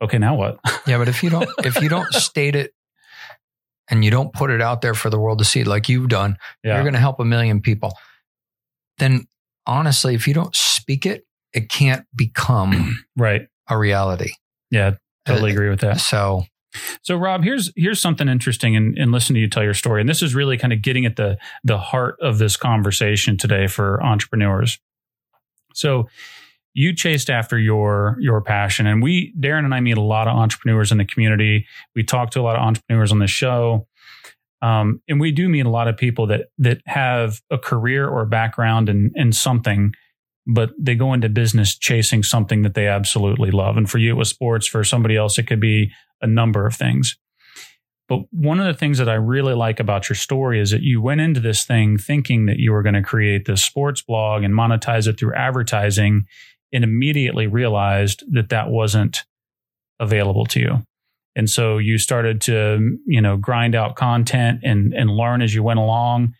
[0.00, 0.58] okay, now what?
[0.86, 0.98] Yeah.
[0.98, 2.74] But if you don't, if you don't state it
[3.88, 6.38] and you don't put it out there for the world to see, like you've done,
[6.64, 6.74] yeah.
[6.74, 7.96] you're going to help a million people.
[9.02, 9.26] Then
[9.66, 13.48] honestly, if you don't speak it, it can't become right.
[13.68, 14.32] a reality.
[14.70, 14.92] Yeah.
[15.26, 16.00] totally Uh, agree with that.
[16.00, 16.44] So
[17.02, 20.00] So Rob, here's here's something interesting in, in listening to you tell your story.
[20.00, 23.66] And this is really kind of getting at the the heart of this conversation today
[23.66, 24.78] for entrepreneurs.
[25.74, 26.08] So
[26.72, 28.86] you chased after your your passion.
[28.86, 31.66] And we, Darren and I meet a lot of entrepreneurs in the community.
[31.94, 33.86] We talk to a lot of entrepreneurs on the show.
[34.62, 38.24] Um, and we do meet a lot of people that that have a career or
[38.24, 39.92] background in, in something,
[40.46, 43.76] but they go into business chasing something that they absolutely love.
[43.76, 44.66] And for you, it was sports.
[44.66, 45.90] For somebody else, it could be
[46.20, 47.18] a number of things.
[48.08, 51.00] But one of the things that I really like about your story is that you
[51.00, 54.54] went into this thing thinking that you were going to create this sports blog and
[54.54, 56.26] monetize it through advertising
[56.72, 59.24] and immediately realized that that wasn't
[59.98, 60.82] available to you.
[61.34, 65.62] And so you started to, you know, grind out content and, and learn as you
[65.62, 66.34] went along.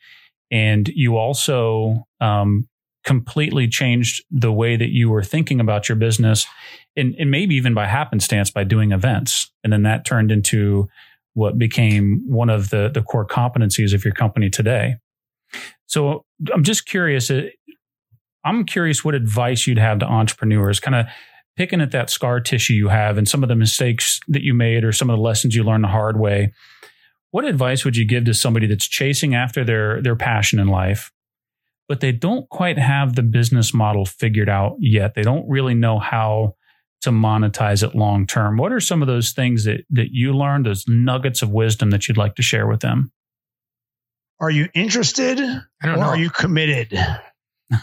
[0.51, 2.69] And you also um,
[3.05, 6.47] completely changed the way that you were thinking about your business
[6.95, 9.51] and, and maybe even by happenstance by doing events.
[9.65, 10.89] And then that turned into
[11.35, 14.97] what became one of the, the core competencies of your company today.
[15.87, 17.31] So I'm just curious.
[17.31, 17.49] uh,
[18.45, 21.07] I'm curious what advice you'd have to entrepreneurs, kind of
[21.57, 24.85] picking at that scar tissue you have and some of the mistakes that you made
[24.85, 26.53] or some of the lessons you learned the hard way.
[27.31, 31.13] What advice would you give to somebody that's chasing after their their passion in life,
[31.89, 35.15] but they don't quite have the business model figured out yet?
[35.15, 36.57] They don't really know how
[37.03, 38.57] to monetize it long term.
[38.57, 42.07] What are some of those things that that you learned, those nuggets of wisdom that
[42.07, 43.13] you'd like to share with them?
[44.41, 46.03] Are you interested I don't or know.
[46.03, 46.93] are you committed?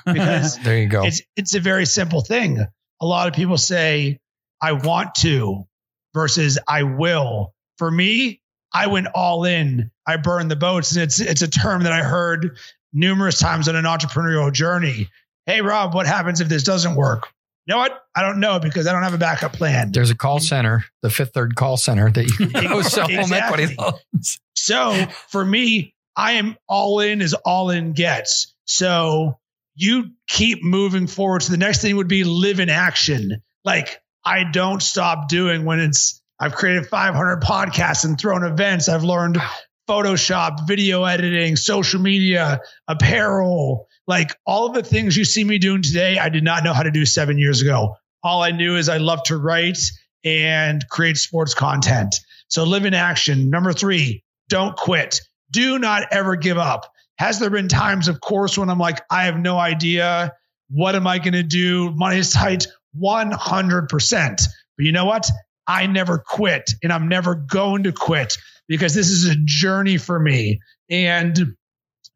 [0.05, 1.03] Because there you go.
[1.03, 2.63] it's it's a very simple thing.
[3.01, 4.19] A lot of people say
[4.61, 5.67] I want to
[6.13, 7.53] versus I will.
[7.77, 8.41] For me,
[8.73, 9.91] I went all in.
[10.05, 12.57] I burned the boats, and it's it's a term that I heard
[12.93, 15.09] numerous times on an entrepreneurial journey.
[15.45, 17.27] Hey, Rob, what happens if this doesn't work?
[17.65, 18.03] You know what?
[18.15, 19.91] I don't know because I don't have a backup plan.
[19.91, 23.31] There's a call center, the Fifth Third call center that you can go sell home
[23.31, 24.39] equity loans.
[24.55, 28.55] So for me, I am all in as all in gets.
[28.65, 29.38] So
[29.79, 31.41] you keep moving forward.
[31.41, 33.41] So the next thing would be live in action.
[33.63, 38.89] Like I don't stop doing when it's, I've created 500 podcasts and thrown events.
[38.89, 39.41] I've learned
[39.87, 45.81] Photoshop, video editing, social media, apparel, like all of the things you see me doing
[45.81, 47.95] today, I did not know how to do seven years ago.
[48.21, 49.79] All I knew is I love to write
[50.25, 52.15] and create sports content.
[52.49, 53.49] So live in action.
[53.49, 55.21] Number three, don't quit.
[55.51, 56.91] Do not ever give up.
[57.19, 60.33] Has there been times, of course, when I'm like, I have no idea.
[60.69, 61.91] What am I going to do?
[61.91, 62.67] Money is tight
[62.97, 63.89] 100%.
[64.77, 65.29] But you know what?
[65.67, 68.37] I never quit and I'm never going to quit
[68.69, 70.61] because this is a journey for me.
[70.89, 71.55] And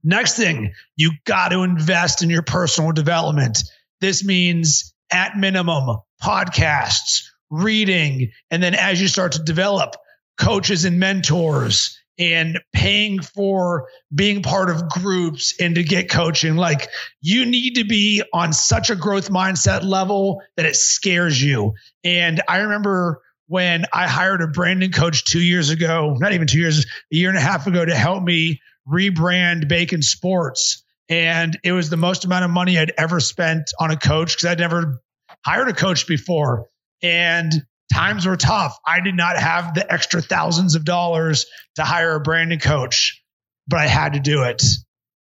[0.05, 3.59] next thing, you got to invest in your personal development.
[3.99, 9.95] This means at minimum podcasts, reading, and then as you start to develop,
[10.37, 16.55] coaches and mentors and paying for being part of groups and to get coaching.
[16.55, 16.89] Like
[17.21, 21.73] you need to be on such a growth mindset level that it scares you.
[22.03, 26.59] And I remember when I hired a branding coach two years ago, not even two
[26.59, 30.83] years, a year and a half ago to help me rebrand Bacon Sports.
[31.09, 34.45] And it was the most amount of money I'd ever spent on a coach because
[34.45, 35.01] I'd never
[35.45, 36.69] hired a coach before.
[37.01, 37.51] And
[37.93, 38.77] times were tough.
[38.85, 43.23] I did not have the extra thousands of dollars to hire a branding coach,
[43.67, 44.63] but I had to do it.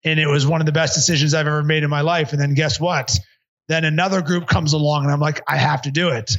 [0.04, 2.32] And it was one of the best decisions I've ever made in my life.
[2.32, 3.16] And then guess what?
[3.68, 6.38] Then another group comes along and I'm like, I have to do it.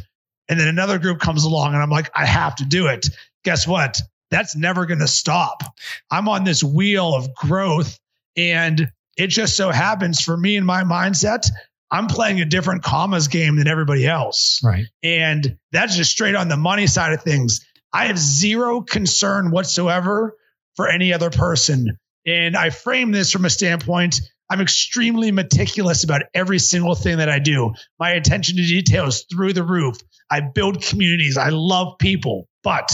[0.49, 3.07] And then another group comes along and I'm like, I have to do it.
[3.45, 4.01] Guess what?
[4.31, 5.63] That's never going to stop.
[6.11, 7.99] I'm on this wheel of growth.
[8.37, 11.49] And it just so happens for me and my mindset,
[11.93, 14.61] I'm playing a different commas game than everybody else.
[14.65, 14.87] Right.
[15.03, 17.65] And that's just straight on the money side of things.
[17.93, 20.35] I have zero concern whatsoever
[20.75, 21.99] for any other person.
[22.27, 24.21] And I frame this from a standpoint
[24.53, 27.73] I'm extremely meticulous about every single thing that I do.
[27.99, 29.97] My attention to detail is through the roof.
[30.31, 31.39] I build communities.
[31.39, 32.49] I love people.
[32.63, 32.93] But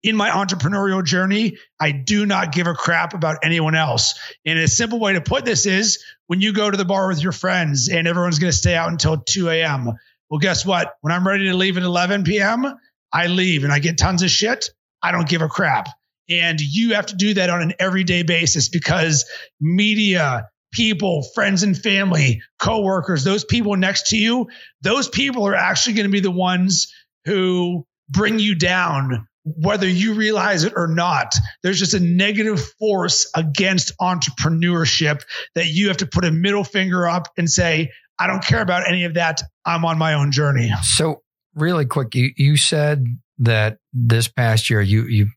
[0.00, 4.14] in my entrepreneurial journey, I do not give a crap about anyone else.
[4.46, 7.22] And a simple way to put this is when you go to the bar with
[7.22, 9.92] your friends and everyone's going to stay out until 2 a.m.
[10.30, 10.94] Well, guess what?
[11.00, 12.66] When I'm ready to leave at 11 p.m.,
[13.12, 14.70] I leave and I get tons of shit.
[15.02, 15.88] I don't give a crap.
[16.28, 19.26] And you have to do that on an everyday basis because
[19.60, 24.48] media, people, friends and family, coworkers, those people next to you,
[24.82, 26.92] those people are actually going to be the ones
[27.26, 33.30] who bring you down whether you realize it or not, there's just a negative force
[33.36, 35.22] against entrepreneurship
[35.54, 38.88] that you have to put a middle finger up and say, I don't care about
[38.88, 39.42] any of that.
[39.64, 40.70] I'm on my own journey.
[40.82, 41.22] So,
[41.54, 43.04] really quick, you, you said
[43.38, 45.28] that this past year you, you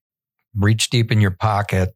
[0.56, 1.94] reached deep in your pocket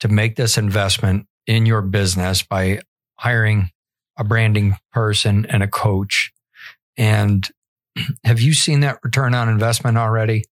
[0.00, 2.80] to make this investment in your business by
[3.16, 3.70] hiring
[4.18, 6.32] a branding person and a coach.
[6.96, 7.48] And
[8.24, 10.44] have you seen that return on investment already?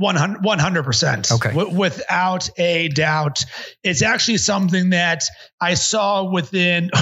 [0.00, 1.30] 100 percent.
[1.30, 1.50] Okay.
[1.50, 3.44] W- without a doubt,
[3.84, 5.24] it's actually something that
[5.60, 6.90] I saw within.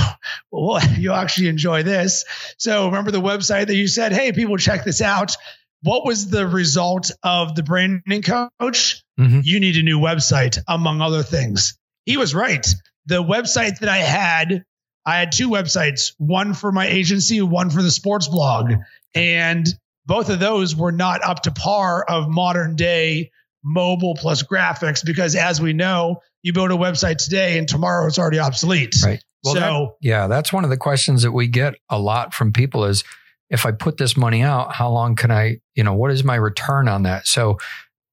[0.50, 2.24] Well, you'll actually enjoy this.
[2.58, 5.36] So remember the website that you said, "Hey, people, check this out."
[5.82, 9.02] What was the result of the branding coach?
[9.18, 9.42] Mhm.
[9.44, 11.78] You need a new website, among other things.
[12.04, 12.66] He was right.
[13.06, 14.64] The website that I had,
[15.06, 18.72] I had two websites, one for my agency, one for the sports blog,
[19.14, 19.66] and
[20.08, 23.30] both of those were not up to par of modern day
[23.62, 28.18] mobile plus graphics because as we know you build a website today and tomorrow it's
[28.18, 29.22] already obsolete Right.
[29.44, 32.52] Well, so that- yeah, that's one of the questions that we get a lot from
[32.52, 33.04] people is
[33.50, 36.34] if I put this money out, how long can I, you know, what is my
[36.34, 37.26] return on that?
[37.26, 37.58] So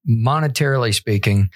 [0.07, 1.49] monetarily speaking,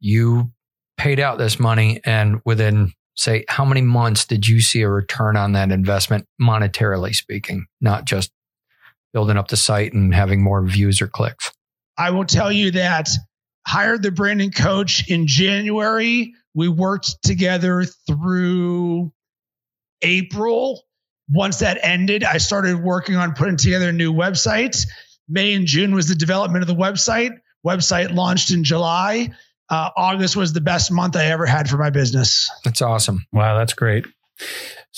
[0.00, 0.52] you
[0.96, 5.36] paid out this money and within say how many months did you see a return
[5.36, 8.30] on that investment monetarily speaking, not just
[9.12, 11.50] building up the site and having more views or clicks?
[11.96, 13.08] i will tell you that
[13.66, 19.12] hired the branding coach in january we worked together through
[20.02, 20.82] april
[21.30, 24.86] once that ended i started working on putting together a new website
[25.28, 27.32] may and june was the development of the website
[27.66, 29.30] website launched in july
[29.70, 33.26] uh, august was the best month i ever had for my business That's awesome.
[33.32, 34.06] Wow, that's great.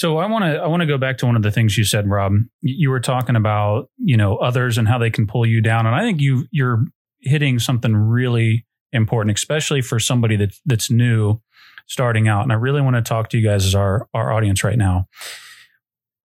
[0.00, 1.84] So I want to I want to go back to one of the things you
[1.84, 2.32] said, Rob.
[2.62, 5.94] You were talking about you know others and how they can pull you down, and
[5.94, 6.86] I think you you're
[7.20, 11.42] hitting something really important, especially for somebody that's that's new,
[11.86, 12.44] starting out.
[12.44, 15.06] And I really want to talk to you guys as our our audience right now.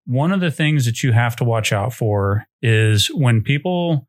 [0.05, 4.07] One of the things that you have to watch out for is when people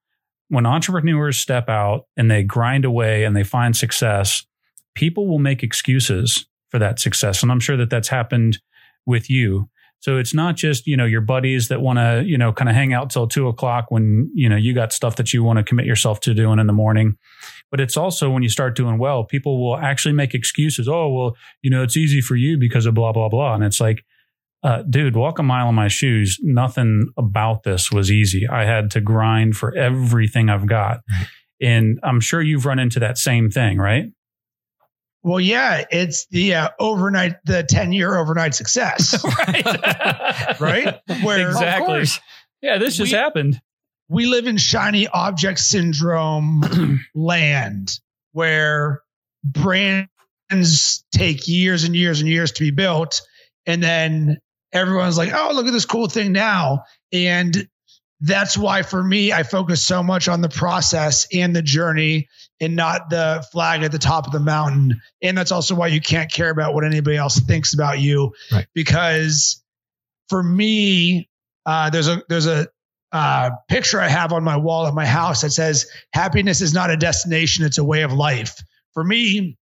[0.48, 4.46] when entrepreneurs step out and they grind away and they find success,
[4.94, 7.42] people will make excuses for that success.
[7.42, 8.60] And I'm sure that that's happened
[9.06, 9.68] with you.
[10.00, 12.76] So it's not just, you know, your buddies that want to, you know, kind of
[12.76, 15.64] hang out till two o'clock when, you know, you got stuff that you want to
[15.64, 17.16] commit yourself to doing in the morning.
[17.70, 20.86] But it's also when you start doing well, people will actually make excuses.
[20.88, 23.54] Oh, well, you know, it's easy for you because of blah, blah, blah.
[23.54, 24.04] And it's like,
[24.62, 26.38] uh, dude, walk a mile in my shoes.
[26.42, 28.46] Nothing about this was easy.
[28.46, 31.00] I had to grind for everything I've got.
[31.60, 34.06] And I'm sure you've run into that same thing, right?
[35.26, 40.60] Well, yeah, it's the uh, overnight, the 10 year overnight success, right.
[40.60, 41.00] right?
[41.24, 42.04] Where Exactly.
[42.62, 43.60] Yeah, this just We- happened.
[44.08, 47.98] we live in shiny object syndrome land
[48.34, 49.02] where
[49.42, 53.20] brands take years and years and years to be built.
[53.66, 54.38] And then
[54.72, 56.84] everyone's like, oh, look at this cool thing now.
[57.12, 57.68] And
[58.20, 62.28] that's why for me, I focus so much on the process and the journey
[62.60, 65.00] and not the flag at the top of the mountain.
[65.22, 68.32] And that's also why you can't care about what anybody else thinks about you.
[68.52, 68.66] Right.
[68.74, 69.62] Because
[70.28, 71.28] for me,
[71.64, 72.68] uh, there's a there's a
[73.12, 76.90] uh, picture I have on my wall at my house that says, "Happiness is not
[76.90, 78.62] a destination; it's a way of life."
[78.94, 79.56] For me,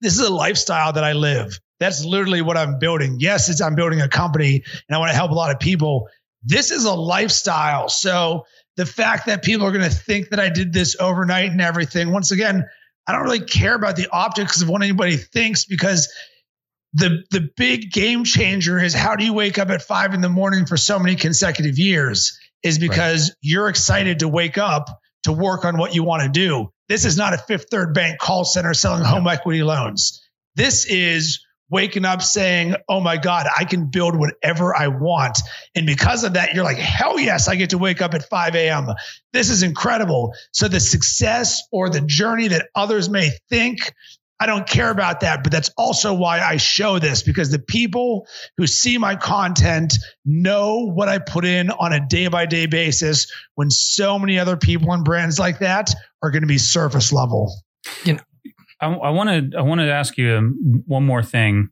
[0.00, 1.58] this is a lifestyle that I live.
[1.78, 3.16] That's literally what I'm building.
[3.18, 6.08] Yes, it's I'm building a company, and I want to help a lot of people.
[6.42, 7.88] This is a lifestyle.
[7.88, 8.44] So
[8.76, 12.12] the fact that people are going to think that I did this overnight and everything,
[12.12, 12.66] once again,
[13.06, 16.12] I don't really care about the optics of what anybody thinks because
[16.92, 20.28] the the big game changer is how do you wake up at five in the
[20.28, 25.64] morning for so many consecutive years is because you're excited to wake up to work
[25.64, 26.70] on what you want to do.
[26.88, 30.22] This is not a fifth third bank call center selling home equity loans.
[30.54, 35.38] This is waking up saying, Oh my God, I can build whatever I want.
[35.74, 38.54] And because of that, you're like, hell yes, I get to wake up at 5
[38.54, 38.88] a.m.
[39.32, 40.34] This is incredible.
[40.52, 43.92] So the success or the journey that others may think
[44.38, 48.26] I don't care about that, but that's also why I show this because the people
[48.58, 49.94] who see my content
[50.24, 54.56] know what I put in on a day by day basis when so many other
[54.56, 57.54] people and brands like that are going to be surface level.
[58.80, 61.70] I want to I want to ask you um, one more thing.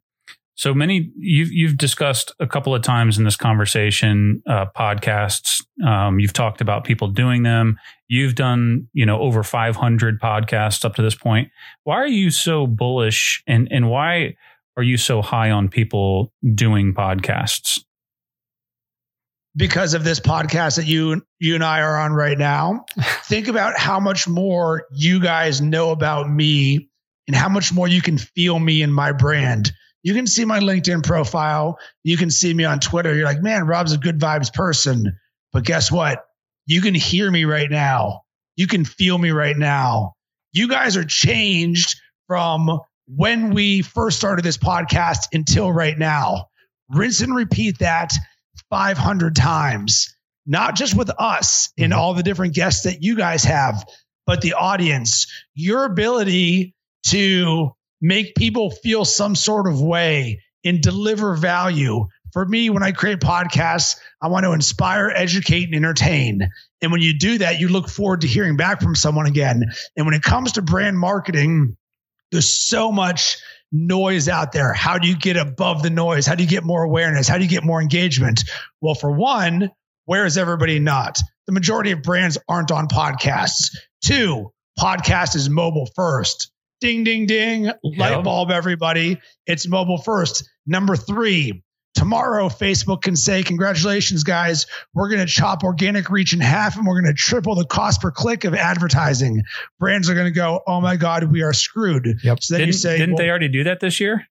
[0.57, 5.65] So many you've you've discussed a couple of times in this conversation uh, podcasts.
[5.85, 7.79] Um, you've talked about people doing them.
[8.09, 11.49] You've done you know over 500 podcasts up to this point.
[11.83, 14.37] Why are you so bullish and and why
[14.77, 17.81] are you so high on people doing podcasts?
[19.57, 22.85] because of this podcast that you you and I are on right now.
[23.25, 26.89] Think about how much more you guys know about me
[27.27, 29.73] and how much more you can feel me and my brand.
[30.03, 31.79] You can see my LinkedIn profile.
[32.03, 33.15] You can see me on Twitter.
[33.15, 35.19] You're like, man, Rob's a good vibes person.
[35.53, 36.25] But guess what?
[36.67, 38.23] You can hear me right now.
[38.57, 40.15] You can feel me right now.
[40.53, 46.49] You guys are changed from when we first started this podcast until right now.
[46.91, 48.13] Rinse and repeat that
[48.71, 50.15] 500 times,
[50.47, 51.97] not just with us and Mhm.
[51.97, 53.85] all the different guests that you guys have,
[54.27, 55.27] but the audience.
[55.55, 56.75] Your ability
[57.09, 62.07] to make people feel some sort of way and deliver value.
[62.33, 66.51] For me, when I create podcasts, I want to inspire, educate, and entertain.
[66.83, 69.65] And when you do that, you look forward to hearing back from someone again.
[69.97, 71.77] And when it comes to brand marketing,
[72.33, 73.39] there's so much
[73.71, 74.73] noise out there.
[74.73, 76.27] How do you get above the noise?
[76.27, 77.29] How do you get more awareness?
[77.29, 78.45] How do you get more engagement?
[78.81, 79.71] Well, for one,
[80.07, 81.21] where is everybody not?
[81.47, 83.77] The majority of brands aren't on podcasts.
[84.03, 86.51] Two, podcast is mobile first.
[86.81, 87.71] Ding, ding, ding.
[87.83, 89.21] Light bulb, everybody.
[89.47, 90.49] It's mobile first.
[90.67, 91.63] Number three,
[91.95, 94.67] tomorrow Facebook can say, Congratulations, guys.
[94.93, 98.01] We're going to chop organic reach in half and we're going to triple the cost
[98.01, 99.45] per click of advertising.
[99.79, 102.21] Brands are going to go, Oh my God, we are screwed.
[102.23, 102.43] Yep.
[102.43, 104.27] So then Didn't, say, didn't well, they already do that this year?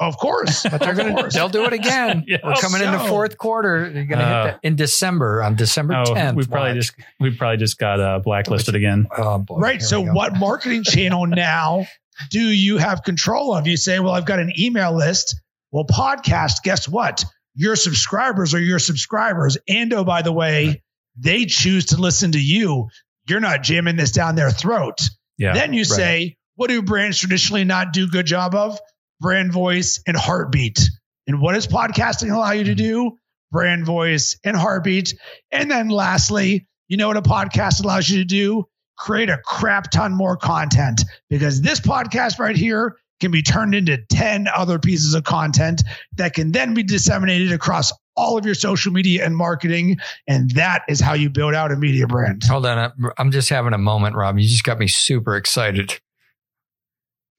[0.00, 0.62] Of course.
[0.62, 2.24] But they're gonna they'll do it again.
[2.28, 2.38] Yeah.
[2.44, 3.90] We're coming in the fourth quarter.
[3.92, 6.34] They're gonna Uh, hit that in December on December Oh, 10th.
[6.36, 9.06] we probably just we probably just got uh, blacklisted again.
[9.16, 9.58] oh boy.
[9.58, 9.82] Right.
[9.82, 11.86] So, what marketing channel now
[12.30, 13.66] do you have control of?
[13.66, 15.40] You say, Well, I've got an email list.
[15.72, 17.24] Well, podcast, guess what?
[17.54, 19.58] Your subscribers are your subscribers.
[19.68, 20.82] And oh, by the way,
[21.18, 22.88] they choose to listen to you.
[23.28, 24.98] You're not jamming this down their throat.
[25.38, 25.54] Yeah.
[25.54, 25.86] then you right.
[25.86, 28.78] say, What do brands traditionally not do good job of?
[29.20, 30.80] Brand voice and heartbeat.
[31.26, 33.18] And what does podcasting allow you to do?
[33.50, 35.14] Brand voice and heartbeat.
[35.50, 38.64] And then lastly, you know what a podcast allows you to do?
[38.96, 43.98] Create a crap ton more content because this podcast right here can be turned into
[44.10, 45.82] 10 other pieces of content
[46.16, 49.98] that can then be disseminated across all of your social media and marketing.
[50.26, 52.42] And that is how you build out a media brand.
[52.44, 52.92] Hold on.
[53.16, 54.38] I'm- just having a moment, Rob.
[54.38, 56.00] You just got me super excited.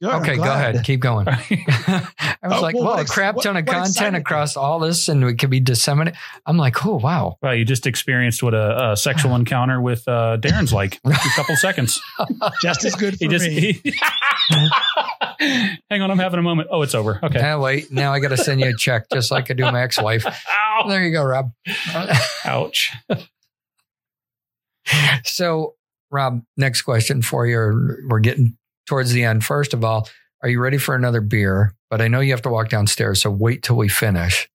[0.02, 0.82] Good, I'm okay, go ahead.
[0.86, 1.28] Keep going.
[1.30, 1.36] I
[2.44, 4.20] was Oh, like, well, well, what a ex- crap what- ton of content excited you?
[4.22, 6.18] across all this and it could be disseminated.
[6.46, 7.36] I'm like, oh, wow.
[7.42, 11.00] Well, you just experienced what a, a sexual encounter with uh, Darren's like.
[11.06, 12.00] A couple seconds.
[12.62, 13.46] Just as good for He just.
[13.46, 13.74] me.
[13.84, 13.94] He,
[15.90, 16.70] hang on, I'm having a moment.
[16.72, 17.20] Oh, it's over.
[17.24, 17.40] Okay.
[17.42, 19.82] Ah, wait, now I got to send you a check just like I do my
[19.84, 20.26] ex wife.
[20.26, 20.86] Ow!
[20.88, 21.52] There you go, Rob.
[22.46, 22.92] Ouch.
[25.24, 25.76] So,
[26.12, 27.98] Rob, next question for you.
[28.08, 28.58] We're getting
[28.90, 29.46] towards the end.
[29.46, 30.10] First of all,
[30.44, 31.74] are you ready for another beer?
[31.90, 34.50] But I know you have to walk downstairs, so wait till we finish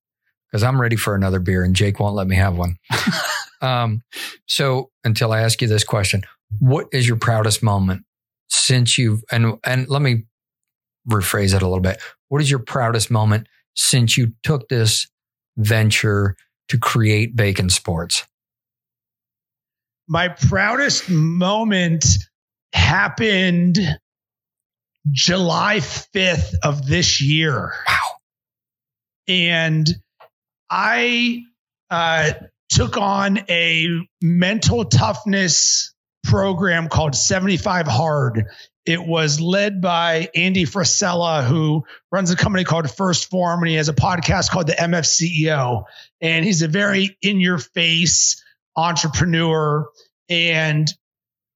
[0.51, 2.77] because I'm ready for another beer and Jake won't let me have one.
[3.61, 4.03] um,
[4.47, 6.23] so, until I ask you this question,
[6.61, 8.05] what is your proudest moment
[8.49, 10.25] since you've and and let me
[11.11, 12.01] rephrase it a little bit.
[12.29, 15.07] What is your proudest moment since you took this
[15.57, 16.37] venture
[16.69, 18.25] to create Bacon Sports?
[20.09, 22.05] my proudest moment
[22.73, 23.79] happened
[25.11, 27.73] July 5th of this year.
[27.87, 27.95] Wow.
[29.29, 29.87] And
[30.71, 31.43] I
[31.91, 32.33] uh,
[32.69, 33.89] took on a
[34.23, 35.95] mental toughness
[36.25, 38.47] program called 75 Hard.
[38.87, 43.77] It was led by Andy Frisella, who runs a company called First Form, and he
[43.77, 45.85] has a podcast called the MF CEO.
[46.21, 48.43] And he's a very in your face
[48.77, 49.89] entrepreneur.
[50.29, 50.93] And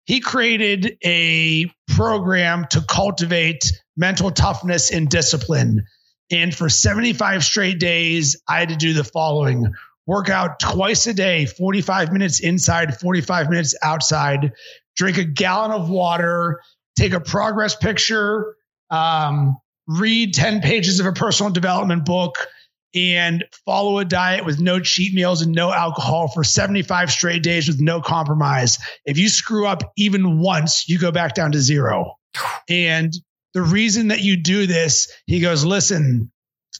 [0.06, 5.84] he created a program to cultivate mental toughness and discipline.
[6.30, 9.74] And for 75 straight days, I had to do the following.
[10.06, 14.52] Work out twice a day, 45 minutes inside, 45 minutes outside,
[14.96, 16.60] drink a gallon of water,
[16.96, 18.54] take a progress picture,
[18.90, 19.56] um,
[19.88, 22.36] read 10 pages of a personal development book,
[22.96, 27.68] and follow a diet with no cheat meals and no alcohol for 75 straight days
[27.68, 28.78] with no compromise.
[29.04, 32.14] If you screw up even once, you go back down to zero.
[32.68, 33.12] And
[33.52, 36.32] the reason that you do this, he goes, listen,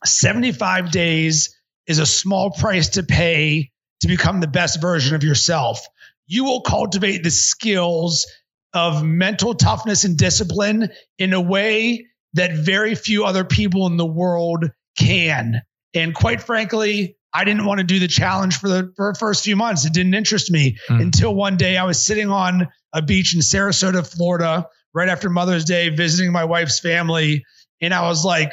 [0.04, 1.54] 75 days
[1.86, 5.86] is a small price to pay to become the best version of yourself.
[6.26, 8.26] You will cultivate the skills
[8.72, 14.06] of mental toughness and discipline in a way that very few other people in the
[14.06, 15.62] world can.
[15.96, 19.44] And quite frankly, I didn't want to do the challenge for the, for the first
[19.44, 19.84] few months.
[19.84, 21.02] It didn't interest me Mm.
[21.02, 25.64] until one day I was sitting on a beach in Sarasota, Florida, right after Mother's
[25.64, 27.44] Day, visiting my wife's family.
[27.82, 28.52] And I was like,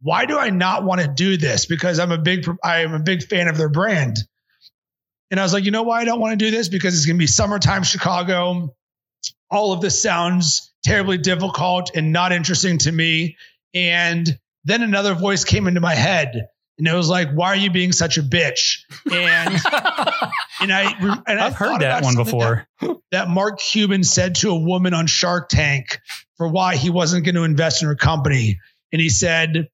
[0.00, 1.66] why do I not want to do this?
[1.66, 4.16] Because I'm a big, I am a big fan of their brand.
[5.30, 6.68] And I was like, you know why I don't want to do this?
[6.68, 8.74] Because it's going to be summertime Chicago.
[9.50, 13.36] All of this sounds terribly difficult and not interesting to me.
[13.74, 14.26] And
[14.64, 16.46] then another voice came into my head
[16.78, 18.78] and it was like, "Why are you being such a bitch?"
[19.10, 19.54] And
[20.60, 22.66] and I and I've heard that one before.
[22.80, 26.00] That, that Mark Cuban said to a woman on Shark Tank
[26.36, 28.60] for why he wasn't going to invest in her company,
[28.92, 29.68] and he said,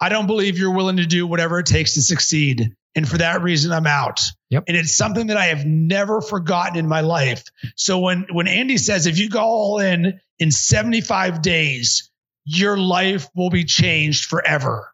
[0.00, 3.42] "I don't believe you're willing to do whatever it takes to succeed." And for that
[3.42, 4.20] reason, I'm out.
[4.50, 4.64] Yep.
[4.68, 7.44] And it's something that I have never forgotten in my life.
[7.74, 12.10] So when when Andy says if you go all in in 75 days,
[12.44, 14.91] your life will be changed forever.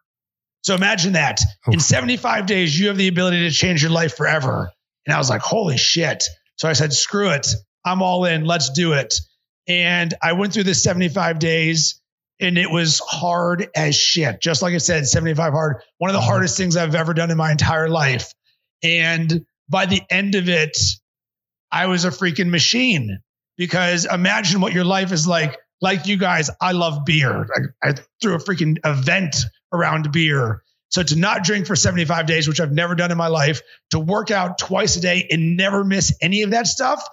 [0.69, 1.41] So imagine that.
[1.65, 4.71] In 75 days, you have the ability to change your life forever.
[5.07, 6.25] And I was like, holy shit.
[6.57, 7.47] So I said, screw it.
[7.83, 8.45] I'm all in.
[8.45, 9.15] Let's do it.
[9.67, 11.99] And I went through the 75 days
[12.39, 14.41] and it was hard as shit.
[14.41, 15.81] Just like I said, 75 hard.
[15.97, 16.29] One of the uh-huh.
[16.29, 18.31] hardest things I've ever done in my entire life.
[18.83, 20.77] And by the end of it,
[21.71, 23.21] I was a freaking machine
[23.57, 25.57] because imagine what your life is like.
[25.81, 27.47] Like you guys, I love beer.
[27.81, 29.35] I, I threw a freaking event
[29.71, 30.63] around beer.
[30.89, 33.61] So to not drink for 75 days, which I've never done in my life,
[33.91, 37.07] to work out twice a day and never miss any of that stuff,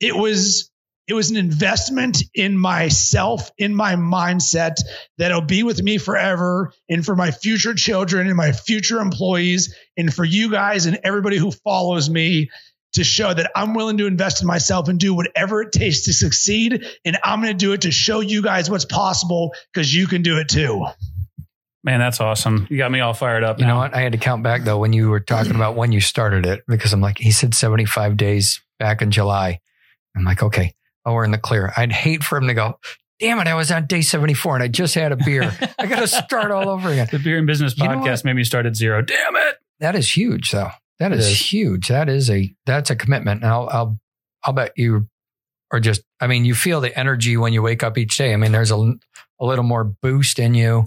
[0.00, 0.70] it was
[1.08, 4.74] it was an investment in myself, in my mindset
[5.16, 10.12] that'll be with me forever and for my future children and my future employees and
[10.12, 12.50] for you guys and everybody who follows me
[12.92, 16.12] to show that I'm willing to invest in myself and do whatever it takes to
[16.12, 16.84] succeed.
[17.06, 20.20] And I'm going to do it to show you guys what's possible because you can
[20.20, 20.84] do it too.
[21.88, 22.66] Man, that's awesome.
[22.68, 23.58] You got me all fired up.
[23.58, 23.72] You now.
[23.72, 23.94] know what?
[23.94, 26.62] I had to count back though when you were talking about when you started it
[26.68, 29.60] because I'm like, he said 75 days back in July.
[30.14, 30.74] I'm like, okay,
[31.06, 31.72] oh, we're in the clear.
[31.74, 32.78] I'd hate for him to go,
[33.18, 35.50] damn it, I was on day 74 and I just had a beer.
[35.78, 37.08] I got to start all over again.
[37.10, 39.00] The Beer and Business You podcast made me start at zero.
[39.00, 39.56] Damn it.
[39.80, 40.68] That is huge though.
[40.98, 41.40] That is, is.
[41.40, 41.88] huge.
[41.88, 43.44] That is a, that's a commitment.
[43.44, 43.98] And I'll, I'll,
[44.44, 45.08] I'll bet you
[45.70, 48.34] are just, I mean, you feel the energy when you wake up each day.
[48.34, 48.76] I mean, there's a,
[49.40, 50.84] a little more boost in you.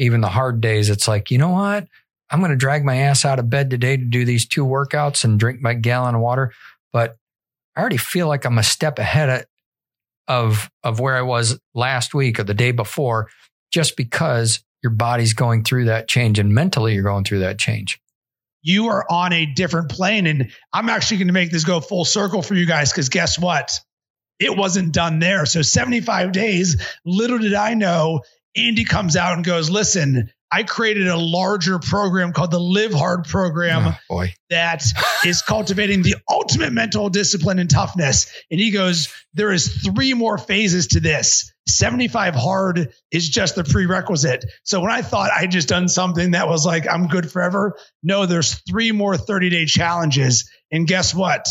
[0.00, 1.86] Even the hard days, it's like, you know what?
[2.30, 5.24] I'm going to drag my ass out of bed today to do these two workouts
[5.24, 6.52] and drink my gallon of water.
[6.90, 7.16] But
[7.76, 9.46] I already feel like I'm a step ahead
[10.26, 13.28] of, of, where I was last week or the day before,
[13.70, 18.00] just because your body's going through that change and mentally you're going through that change.
[18.62, 20.26] You are on a different plane.
[20.26, 23.38] And I'm actually going to make this go full circle for you guys because guess
[23.38, 23.78] what?
[24.38, 25.44] It wasn't done there.
[25.44, 28.22] So 75 days, little did I know,
[28.56, 33.24] Andy comes out and goes, Listen, I created a larger program called the Live Hard
[33.24, 33.92] program Oh,
[34.50, 34.82] that
[35.24, 38.28] is cultivating the ultimate mental discipline and toughness.
[38.50, 41.52] And he goes, There is three more phases to this.
[41.68, 44.44] 75 hard is just the prerequisite.
[44.64, 48.26] So when I thought I just done something that was like, I'm good forever, no,
[48.26, 50.50] there's three more 30 day challenges.
[50.72, 51.46] And guess what?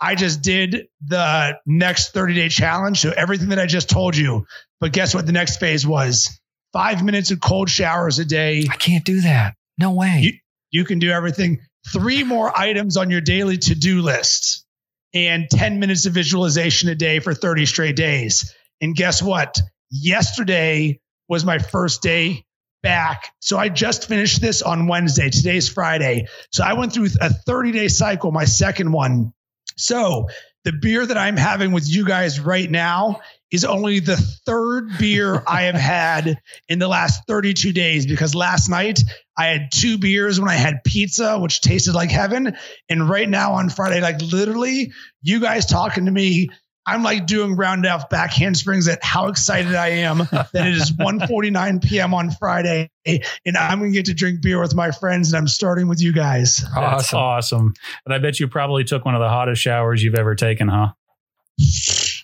[0.00, 3.00] I just did the next 30 day challenge.
[3.00, 4.46] So everything that I just told you.
[4.80, 6.38] But guess what the next phase was?
[6.72, 8.66] Five minutes of cold showers a day.
[8.70, 9.54] I can't do that.
[9.78, 10.20] No way.
[10.22, 10.38] You-
[10.70, 11.60] You can do everything.
[11.92, 14.66] Three more items on your daily to do list
[15.14, 18.52] and 10 minutes of visualization a day for 30 straight days.
[18.82, 19.56] And guess what?
[19.90, 22.44] Yesterday was my first day
[22.82, 23.30] back.
[23.40, 25.30] So I just finished this on Wednesday.
[25.30, 26.26] Today's Friday.
[26.52, 29.32] So I went through a 30 day cycle, my second one.
[29.76, 30.28] So
[30.64, 33.20] the beer that I'm having with you guys right now
[33.50, 38.68] is only the third beer I have had in the last 32 days because last
[38.68, 39.00] night
[39.38, 42.56] I had two beers when I had pizza, which tasted like heaven.
[42.88, 46.48] And right now on Friday, like literally, you guys talking to me,
[46.86, 50.92] I'm like doing round off back handsprings at how excited I am that it is
[50.92, 52.14] 1:49 p.m.
[52.14, 55.88] on Friday, and I'm gonna get to drink beer with my friends, and I'm starting
[55.88, 56.58] with you guys.
[56.58, 57.18] That's awesome.
[57.18, 57.74] awesome.
[58.04, 60.92] And I bet you probably took one of the hottest showers you've ever taken, huh?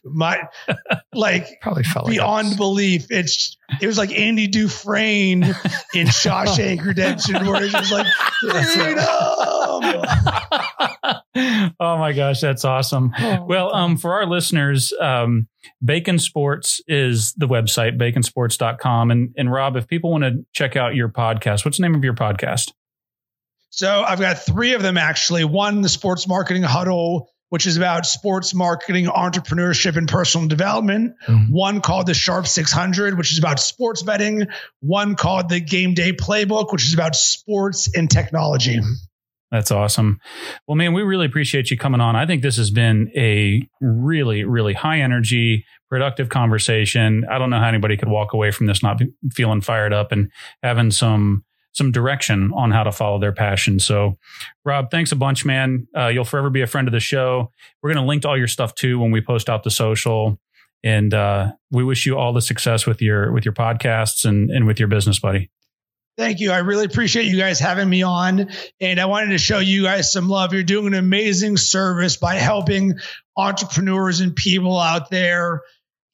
[0.05, 0.43] My
[1.15, 2.57] like Probably felt beyond that.
[2.59, 3.07] belief.
[3.11, 5.53] It's it was like Andy Dufresne in
[6.07, 8.07] Shawshank Redemption, where it's just like
[8.41, 8.99] freedom.
[11.35, 13.13] Oh my gosh, that's awesome.
[13.47, 15.49] Well, um, for our listeners, um,
[15.85, 19.11] Bacon Sports is the website, baconsports.com.
[19.11, 22.05] And, and Rob, if people want to check out your podcast, what's the name of
[22.05, 22.73] your podcast?
[23.71, 25.45] So I've got three of them actually.
[25.45, 31.15] One, the Sports Marketing Huddle, which is about sports marketing, entrepreneurship, and personal development.
[31.27, 31.51] Mhm.
[31.51, 34.47] One called the Sharp 600, which is about sports betting.
[34.81, 38.79] One called the Game Day Playbook, which is about sports and technology.
[39.53, 40.19] That's awesome.
[40.67, 42.17] Well, man, we really appreciate you coming on.
[42.17, 47.27] I think this has been a really, really high energy, productive conversation.
[47.31, 49.03] I don't know how anybody could walk away from this not
[49.35, 50.31] feeling fired up and
[50.63, 51.45] having some
[51.75, 53.79] some direction on how to follow their passion.
[53.79, 54.19] So,
[54.65, 55.87] Rob, thanks a bunch, man.
[55.97, 57.51] Uh, you'll forever be a friend of the show.
[57.83, 60.39] We're going to link to all your stuff too when we post out the social.
[60.85, 64.67] And uh, we wish you all the success with your with your podcasts and and
[64.67, 65.51] with your business, buddy.
[66.19, 66.53] Thank you.
[66.53, 68.51] I really appreciate you guys having me on.
[68.81, 70.53] And I wanted to show you guys some love.
[70.53, 72.95] You're doing an amazing service by helping
[73.37, 75.63] entrepreneurs and people out there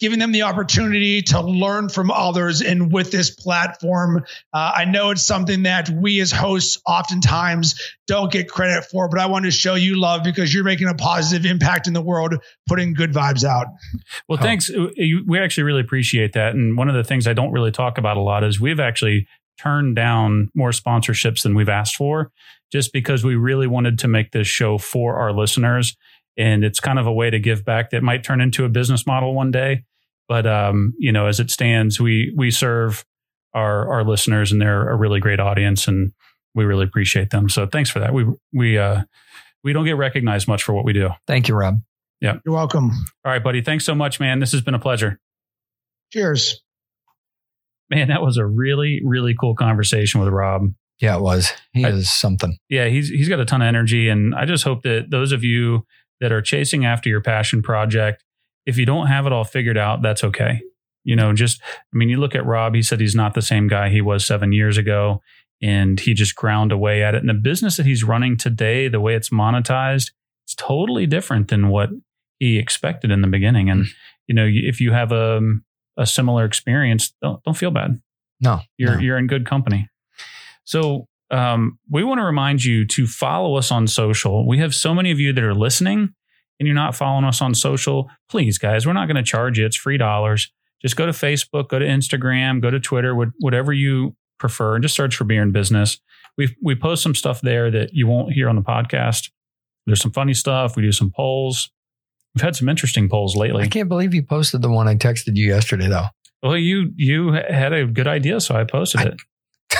[0.00, 2.60] giving them the opportunity to learn from others.
[2.60, 8.30] And with this platform, uh, I know it's something that we as hosts oftentimes don't
[8.30, 11.50] get credit for, but I want to show you love because you're making a positive
[11.50, 12.34] impact in the world,
[12.68, 13.66] putting good vibes out.
[14.28, 14.70] Well, thanks.
[14.70, 16.54] We actually really appreciate that.
[16.54, 19.26] And one of the things I don't really talk about a lot is we've actually
[19.58, 22.30] turned down more sponsorships than we've asked for
[22.70, 25.96] just because we really wanted to make this show for our listeners
[26.36, 29.06] and it's kind of a way to give back that might turn into a business
[29.06, 29.82] model one day
[30.28, 33.04] but um, you know, as it stands, we we serve
[33.54, 36.12] our our listeners, and they're a really great audience, and
[36.54, 37.48] we really appreciate them.
[37.48, 38.12] So thanks for that.
[38.12, 39.02] We we uh,
[39.64, 41.10] we don't get recognized much for what we do.
[41.26, 41.78] Thank you, Rob.
[42.20, 42.90] Yeah, you're welcome.
[43.24, 43.62] All right, buddy.
[43.62, 44.38] Thanks so much, man.
[44.38, 45.18] This has been a pleasure.
[46.12, 46.62] Cheers.
[47.90, 50.72] Man, that was a really really cool conversation with Rob.
[51.00, 51.52] Yeah, it was.
[51.72, 52.58] He I, is something.
[52.68, 55.44] Yeah, he's he's got a ton of energy, and I just hope that those of
[55.44, 55.86] you
[56.20, 58.24] that are chasing after your passion project
[58.68, 60.60] if you don't have it all figured out, that's okay.
[61.02, 63.66] You know, just, I mean, you look at Rob, he said he's not the same
[63.66, 65.22] guy he was seven years ago,
[65.62, 67.22] and he just ground away at it.
[67.22, 70.12] And the business that he's running today, the way it's monetized,
[70.44, 71.88] it's totally different than what
[72.38, 73.70] he expected in the beginning.
[73.70, 73.88] And, mm.
[74.26, 75.40] you know, if you have a,
[75.98, 78.00] a similar experience, don't, don't feel bad.
[78.40, 79.00] No, you're, no.
[79.00, 79.88] you're in good company.
[80.64, 84.46] So, um, we want to remind you to follow us on social.
[84.46, 86.14] We have so many of you that are listening
[86.58, 89.66] and you're not following us on social, please, guys, we're not going to charge you.
[89.66, 90.50] It's free dollars.
[90.80, 94.94] Just go to Facebook, go to Instagram, go to Twitter, whatever you prefer, and just
[94.94, 95.98] search for Beer and Business.
[96.36, 99.30] We we post some stuff there that you won't hear on the podcast.
[99.86, 100.76] There's some funny stuff.
[100.76, 101.70] We do some polls.
[102.38, 103.64] We've had some interesting polls lately.
[103.64, 106.04] I can't believe you posted the one I texted you yesterday, though.
[106.40, 109.20] Well, you you had a good idea, so I posted it.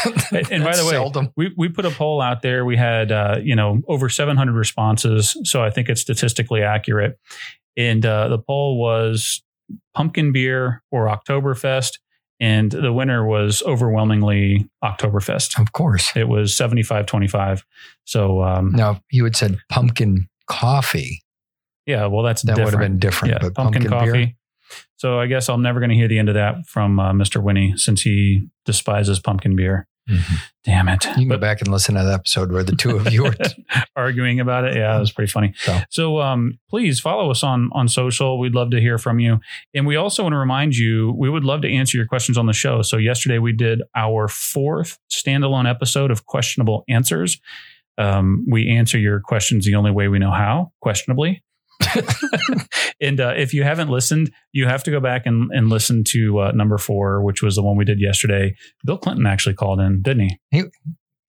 [0.50, 1.28] and by the way, seldom.
[1.36, 2.64] we we put a poll out there.
[2.64, 7.16] We had uh, you know over 700 responses, so I think it's statistically accurate.
[7.76, 9.40] And uh, the poll was
[9.94, 12.00] pumpkin beer or Oktoberfest,
[12.40, 15.60] and the winner was overwhelmingly Oktoberfest.
[15.60, 17.64] Of course, it was 75 25.
[18.04, 21.22] So um, now you had said pumpkin coffee.
[21.88, 22.66] Yeah, well, that's that different.
[22.66, 23.32] would have been different.
[23.32, 24.24] Yeah, but pumpkin, pumpkin coffee.
[24.26, 24.34] Beer?
[24.96, 27.42] So I guess I'm never going to hear the end of that from uh, Mr.
[27.42, 29.88] Winnie since he despises pumpkin beer.
[30.06, 30.34] Mm-hmm.
[30.64, 31.04] Damn it.
[31.04, 33.24] You can but, go back and listen to that episode where the two of you
[33.24, 33.36] were
[33.96, 34.76] arguing about it.
[34.76, 35.54] Yeah, it was pretty funny.
[35.56, 38.38] So, so um, please follow us on on social.
[38.38, 39.40] We'd love to hear from you.
[39.74, 42.44] And we also want to remind you, we would love to answer your questions on
[42.44, 42.82] the show.
[42.82, 47.40] So yesterday we did our fourth standalone episode of Questionable Answers.
[47.96, 51.42] Um, we answer your questions the only way we know how, questionably.
[53.00, 56.40] and uh, if you haven't listened, you have to go back and, and listen to
[56.40, 58.54] uh, number four, which was the one we did yesterday.
[58.84, 60.38] Bill Clinton actually called in, didn't he?
[60.50, 60.64] he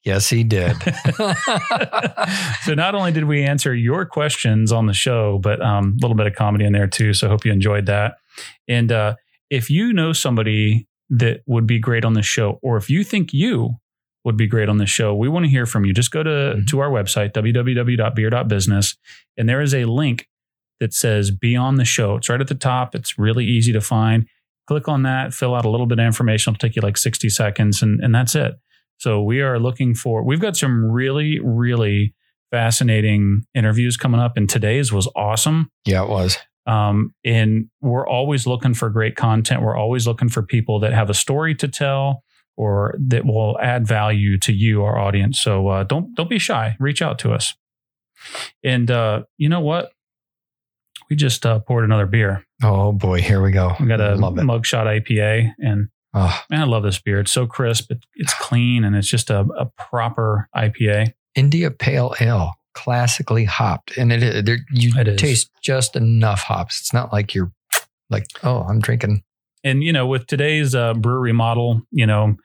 [0.03, 0.75] yes, he did.
[2.63, 6.17] so not only did we answer your questions on the show, but um, a little
[6.17, 7.13] bit of comedy in there too.
[7.13, 8.15] So I hope you enjoyed that.
[8.67, 9.15] And uh,
[9.49, 13.33] if you know somebody that would be great on the show, or if you think
[13.33, 13.75] you
[14.25, 15.15] would be great on this show.
[15.15, 15.93] We want to hear from you.
[15.93, 16.65] Just go to, mm-hmm.
[16.65, 18.97] to our website, www.beer.business,
[19.37, 20.27] and there is a link
[20.79, 22.15] that says be on the show.
[22.15, 22.95] It's right at the top.
[22.95, 24.27] It's really easy to find.
[24.67, 26.53] Click on that, fill out a little bit of information.
[26.53, 28.53] It'll take you like 60 seconds, and, and that's it.
[28.97, 32.13] So we are looking for, we've got some really, really
[32.51, 35.71] fascinating interviews coming up, and today's was awesome.
[35.85, 36.37] Yeah, it was.
[36.67, 39.63] Um, and we're always looking for great content.
[39.63, 42.23] We're always looking for people that have a story to tell
[42.57, 45.39] or that will add value to you, our audience.
[45.41, 46.75] So uh, don't don't be shy.
[46.79, 47.55] Reach out to us.
[48.63, 49.93] And uh, you know what?
[51.09, 52.45] We just uh, poured another beer.
[52.63, 53.75] Oh boy, here we go.
[53.79, 56.41] We got a mugshot IPA, and oh.
[56.49, 57.19] man, I love this beer.
[57.19, 61.13] It's so crisp, it, it's clean, and it's just a, a, proper IPA.
[61.35, 66.79] India Pale Ale, classically hopped, and it, it you it taste just enough hops.
[66.79, 67.51] It's not like you're
[68.09, 69.23] like, oh, I'm drinking.
[69.63, 72.35] And you know, with today's uh, brewery model, you know,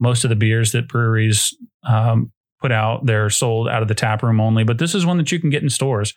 [0.00, 1.56] most of the beers that breweries
[1.86, 4.64] um, put out, they're sold out of the tap room only.
[4.64, 6.14] But this is one that you can get in stores.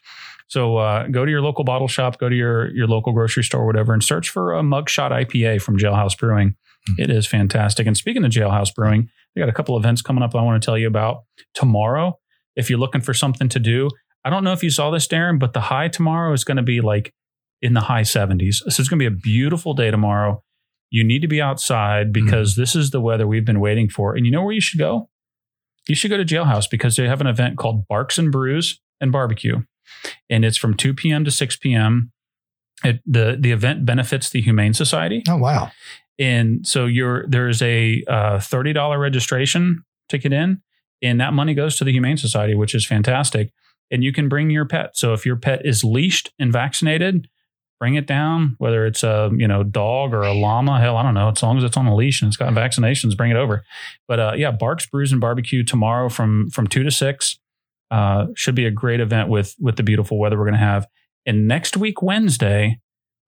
[0.48, 3.66] So uh, go to your local bottle shop, go to your your local grocery store,
[3.66, 6.56] whatever, and search for a mugshot IPA from Jailhouse Brewing.
[6.90, 7.02] Mm-hmm.
[7.04, 7.86] It is fantastic.
[7.86, 10.66] And speaking of Jailhouse Brewing, we got a couple events coming up I want to
[10.66, 12.18] tell you about tomorrow.
[12.56, 13.90] If you're looking for something to do,
[14.24, 16.64] I don't know if you saw this, Darren, but the high tomorrow is going to
[16.64, 17.14] be like
[17.62, 18.56] in the high 70s.
[18.56, 20.44] So it's going to be a beautiful day tomorrow.
[20.90, 22.62] You need to be outside because mm-hmm.
[22.62, 24.16] this is the weather we've been waiting for.
[24.16, 25.10] And you know where you should go?
[25.88, 29.12] You should go to Jailhouse because they have an event called Barks and Brews and
[29.12, 29.62] Barbecue
[30.30, 31.26] and it's from 2 p.m.
[31.26, 32.12] to 6 p.m.
[32.84, 35.24] It, the the event benefits the Humane Society.
[35.28, 35.72] Oh wow!
[36.20, 40.62] And so you're there's a uh, thirty dollar registration ticket in,
[41.02, 43.52] and that money goes to the Humane Society, which is fantastic.
[43.90, 44.98] And you can bring your pet.
[44.98, 47.30] So if your pet is leashed and vaccinated,
[47.80, 48.56] bring it down.
[48.58, 51.30] Whether it's a you know dog or a llama, hell, I don't know.
[51.30, 53.64] As long as it's on a leash and it's got vaccinations, bring it over.
[54.08, 57.40] But uh, yeah, Barks Brews and Barbecue tomorrow from from two to six.
[57.90, 60.88] Uh, should be a great event with with the beautiful weather we're going to have.
[61.26, 62.80] And next week Wednesday,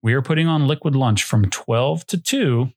[0.02, 2.70] we are putting on Liquid Lunch from twelve to two.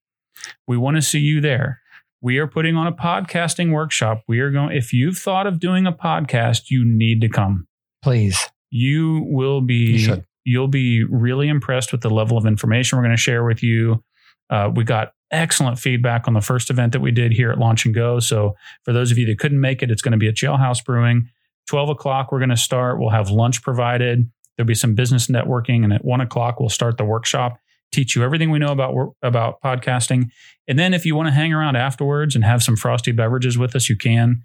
[0.67, 1.81] We want to see you there.
[2.21, 4.23] We are putting on a podcasting workshop.
[4.29, 4.77] We are going.
[4.77, 7.67] If you've thought of doing a podcast, you need to come.
[8.03, 8.39] Please.
[8.71, 9.97] You will be.
[9.97, 13.63] you you'll be really impressed with the level of information we're going to share with
[13.63, 14.03] you.
[14.51, 17.87] Uh, we got excellent feedback on the first event that we did here at Launch
[17.87, 18.21] and Go.
[18.21, 18.55] So
[18.85, 21.29] for those of you that couldn't make it, it's going to be at Jailhouse Brewing.
[21.69, 22.99] 12 o'clock, we're going to start.
[22.99, 24.31] We'll have lunch provided.
[24.57, 25.85] There'll be some business networking.
[25.85, 27.57] And at one o'clock, we'll start the workshop,
[27.93, 30.25] teach you everything we know about, about podcasting.
[30.69, 33.75] And then if you want to hang around afterwards and have some frosty beverages with
[33.77, 34.43] us, you can.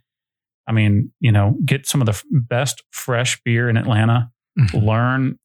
[0.68, 4.86] I mean, you know, get some of the best fresh beer in Atlanta, Mhm.
[4.86, 5.40] learn,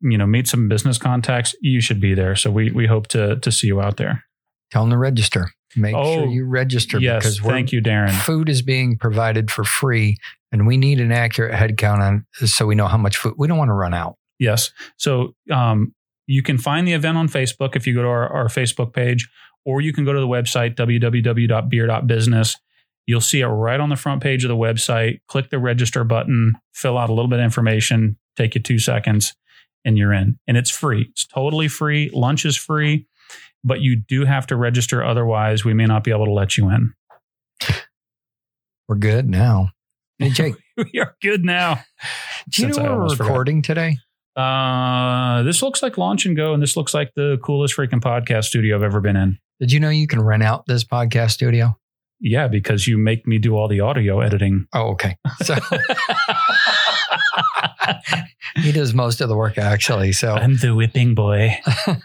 [0.00, 1.54] you know, meet some business contacts.
[1.60, 2.34] You should be there.
[2.36, 4.24] So we, we hope to, to see you out there.
[4.70, 5.50] Tell them to register.
[5.76, 7.22] Make Oh, sure you register Yes.
[7.22, 8.10] because Thank you, Darren.
[8.10, 10.16] food is being provided for free
[10.54, 13.48] and we need an accurate head count on so we know how much food we
[13.48, 14.16] don't want to run out.
[14.38, 14.70] Yes.
[14.96, 15.92] So um,
[16.28, 19.28] you can find the event on Facebook if you go to our, our Facebook page,
[19.64, 22.56] or you can go to the website, www.beer.business.
[23.04, 25.18] You'll see it right on the front page of the website.
[25.26, 29.34] Click the register button, fill out a little bit of information, take you two seconds,
[29.84, 30.38] and you're in.
[30.46, 31.08] And it's free.
[31.10, 32.10] It's totally free.
[32.14, 33.08] Lunch is free,
[33.64, 35.02] but you do have to register.
[35.02, 36.94] Otherwise, we may not be able to let you in.
[38.88, 39.73] We're good now.
[40.18, 41.74] Hey, Jake, we are good now.
[42.48, 43.28] do you Since know we're almost forgot.
[43.30, 43.98] recording today?
[44.36, 48.44] Uh, this looks like Launch and Go, and this looks like the coolest freaking podcast
[48.44, 49.38] studio I've ever been in.
[49.60, 51.76] Did you know you can rent out this podcast studio?
[52.20, 54.66] Yeah, because you make me do all the audio editing.
[54.72, 55.16] Oh, okay.
[55.42, 55.54] So
[58.56, 60.12] he does most of the work actually.
[60.12, 61.58] So I'm the whipping boy.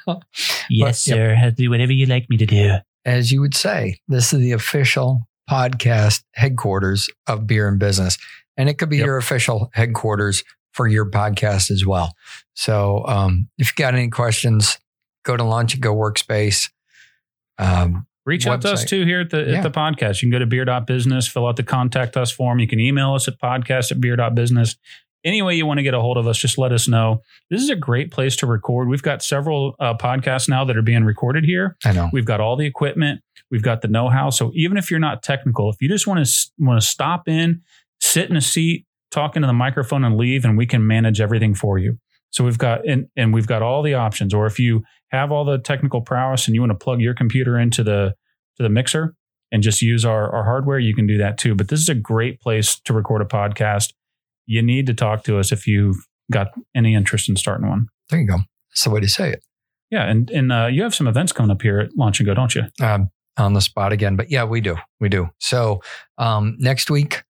[0.06, 0.24] But,
[0.70, 1.16] Yes, yep.
[1.16, 1.38] sir.
[1.42, 2.76] I'll do whatever you like me to do.
[3.06, 8.18] as you would say, this is the official podcast headquarters of Beer and Business.
[8.58, 9.06] And it could be Yep.
[9.06, 10.44] your official headquarters
[10.74, 12.14] for your podcast as well.
[12.54, 14.78] So um, if you've got any questions,
[15.26, 16.70] go to Launch and Go Workspace.
[17.58, 19.58] Um, Reach out to us too here at the Yeah.
[19.58, 20.22] at the podcast.
[20.22, 22.60] You can go to beer.business, fill out the contact us form.
[22.60, 24.76] You can email us at podcast at beer.business.
[25.26, 27.24] Any way you want to get a hold of us, just let us know.
[27.50, 28.88] This is a great place to record.
[28.88, 31.76] We've got several uh, podcasts now that are being recorded here.
[31.84, 32.10] I know.
[32.14, 33.22] We've got all the equipment.
[33.52, 34.30] We've got the know-how.
[34.30, 37.62] So even if you're not technical, if you just want to want to stop in,
[38.00, 41.56] sit in a seat, talk into the microphone, and leave, and we can manage everything
[41.56, 41.98] for you.
[42.32, 44.34] So we've got and and we've got all the options.
[44.34, 47.58] Or if you have all the technical prowess and you want to plug your computer
[47.58, 48.14] into the
[48.58, 49.16] to the mixer
[49.52, 51.56] and just use our, our hardware, you can do that too.
[51.56, 53.94] But this is a great place to record a podcast.
[54.46, 55.98] You need to talk to us if you've
[56.32, 57.88] got any interest in starting one.
[58.10, 58.38] There you go.
[58.70, 59.44] That's the way to say it.
[59.90, 62.36] Yeah, and and uh, you have some events coming up here at Launch and Go,
[62.36, 62.66] don't you?
[62.80, 64.76] Um, on the spot again, but yeah, we do.
[65.00, 65.30] We do.
[65.40, 65.82] So
[66.18, 67.24] um, next week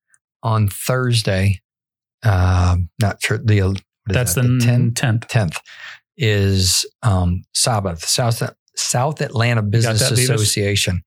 [0.43, 1.61] on Thursday,
[2.23, 4.95] um, not sure the That's that, the 10th?
[4.95, 5.27] tenth.
[5.27, 5.57] 10th
[6.17, 8.41] is um, Sabbath, South,
[8.75, 11.01] South Atlanta Business that, Association.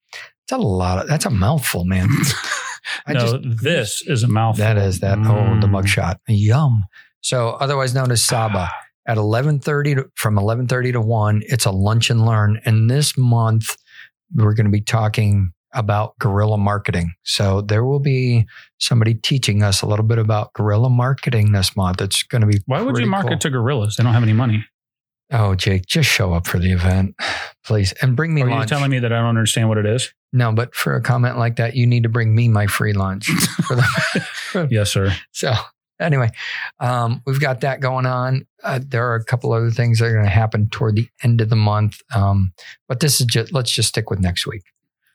[0.44, 2.08] It's a lot of, that's a mouthful, man.
[3.06, 4.64] I no, just- this is a mouthful.
[4.64, 5.18] That is that.
[5.18, 5.82] Oh, the Mm.
[5.82, 6.16] mugshot.
[6.28, 6.84] Yum.
[7.20, 8.70] So otherwise known as Saba.
[9.04, 12.60] At 1130 to, from 1130 to 1, it's a lunch and learn.
[12.64, 13.76] And this month,
[14.34, 17.12] we're going to be talking about guerrilla marketing.
[17.24, 18.46] So there will be
[18.78, 22.00] somebody teaching us a little bit about guerrilla marketing this month.
[22.02, 23.38] It's going to be Why would you market cool.
[23.38, 23.96] to gorillas?
[23.96, 24.66] They don't have any money.
[25.34, 27.14] Oh, Jake, just show up for the event,
[27.64, 28.68] please, and bring me Are you lunch.
[28.68, 30.12] telling me that I don't understand what it is?
[30.34, 33.30] no, but for a comment like that, you need to bring me my free lunch.
[34.68, 35.14] Yes, sir.
[35.32, 35.52] so
[36.02, 36.30] anyway,
[36.80, 38.46] um, we've got that going on.
[38.62, 41.40] Uh, there are a couple other things that are going to happen toward the end
[41.40, 42.52] of the month, um,
[42.88, 44.62] but this is just let's just stick with next week.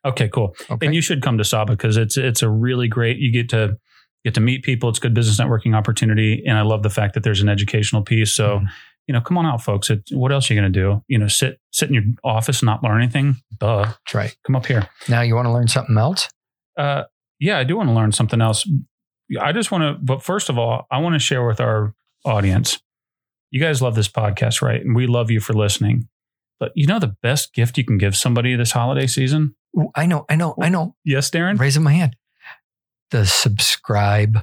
[0.06, 0.56] Okay, cool.
[0.70, 0.86] Okay.
[0.86, 3.18] And you should come to Saba because it's it's a really great.
[3.18, 3.78] You get to
[4.24, 4.90] get to meet people.
[4.90, 8.34] It's good business networking opportunity, and I love the fact that there's an educational piece.
[8.34, 8.60] So.
[8.60, 8.68] Mhm.
[9.10, 9.90] You know, come on out, folks.
[9.90, 11.02] It, what else are you going to do?
[11.08, 13.38] You know, sit sit in your office and not learn anything?
[13.58, 13.86] Duh.
[13.86, 14.36] That's right.
[14.46, 14.90] Come up here.
[15.08, 16.28] Now you want to learn something else?
[16.76, 17.04] Uh,
[17.40, 18.70] yeah, I do want to learn something else.
[19.40, 21.94] I just want to, but first of all, I want to share with our
[22.26, 22.80] audience.
[23.52, 24.82] You guys love this podcast, right?
[24.82, 26.08] And we love you for listening.
[26.60, 29.56] But you know the best gift you can give somebody this holiday season?
[29.96, 30.96] I know, I know, I know.
[31.06, 31.60] Yes, Darren.
[31.60, 32.16] Raising my hand.
[33.12, 34.40] The subscribe.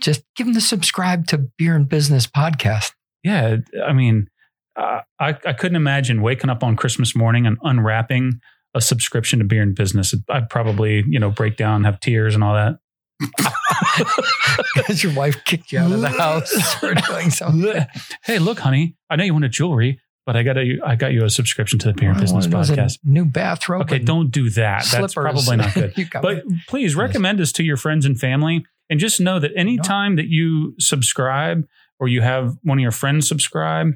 [0.00, 2.92] Just give them the subscribe to Beer and Business podcast.
[3.22, 4.28] Yeah, I mean,
[4.76, 8.40] uh, I, I couldn't imagine waking up on Christmas morning and unwrapping
[8.74, 10.14] a subscription to Beer and Business.
[10.28, 12.78] I'd probably, you know, break down, have tears and all that.
[14.74, 16.50] Because your wife kicked you out of the house
[16.80, 17.86] for doing something.
[18.24, 21.24] hey, look, honey, I know you wanted jewelry, but I got a, I got you
[21.24, 22.98] a subscription to the Beer and Business podcast.
[23.04, 23.82] New bathrobe.
[23.82, 24.86] Okay, don't do that.
[24.90, 25.94] That's probably not good.
[26.22, 26.60] But me.
[26.68, 28.64] please recommend us to your friends and family.
[28.90, 31.66] And just know that anytime that you subscribe
[32.00, 33.94] or you have one of your friends subscribe,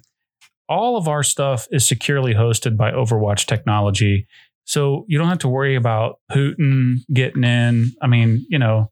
[0.68, 4.26] all of our stuff is securely hosted by Overwatch technology.
[4.64, 7.92] So you don't have to worry about Putin getting in.
[8.00, 8.91] I mean, you know,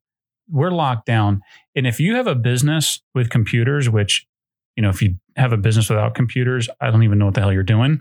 [0.51, 1.43] we're locked down.
[1.75, 4.27] And if you have a business with computers, which,
[4.77, 7.41] you know, if you have a business without computers, I don't even know what the
[7.41, 8.01] hell you're doing.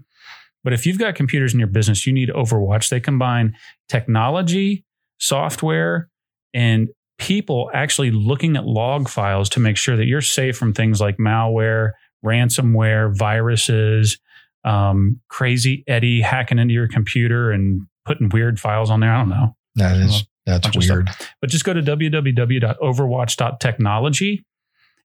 [0.63, 2.89] But if you've got computers in your business, you need Overwatch.
[2.89, 3.55] They combine
[3.87, 4.83] technology,
[5.19, 6.09] software,
[6.53, 10.99] and people actually looking at log files to make sure that you're safe from things
[10.99, 11.91] like malware,
[12.25, 14.17] ransomware, viruses,
[14.63, 19.13] um, crazy Eddie hacking into your computer and putting weird files on there.
[19.13, 19.55] I don't know.
[19.75, 20.25] That is
[20.57, 20.95] that's of stuff.
[20.95, 21.09] weird.
[21.41, 24.45] But just go to www.overwatch.technology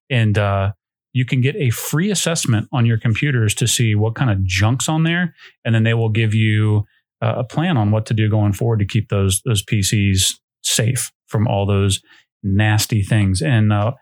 [0.09, 0.71] and uh,
[1.13, 4.87] you can get a free assessment on your computers to see what kind of junk's
[4.89, 5.33] on there.
[5.63, 6.85] And then they will give you
[7.21, 11.11] uh, a plan on what to do going forward to keep those those PCs safe
[11.27, 12.01] from all those
[12.43, 13.41] nasty things.
[13.41, 13.93] And uh,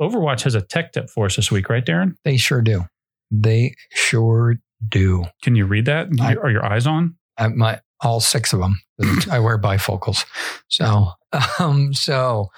[0.00, 2.14] Overwatch has a tech tip for us this week, right, Darren?
[2.24, 2.84] They sure do.
[3.30, 4.56] They sure
[4.88, 5.24] do.
[5.42, 6.08] Can you read that?
[6.20, 7.16] I- Are your eyes on?
[7.38, 8.80] I, my all six of them.
[9.30, 10.24] I wear bifocals.
[10.68, 11.08] So,
[11.58, 12.50] um, so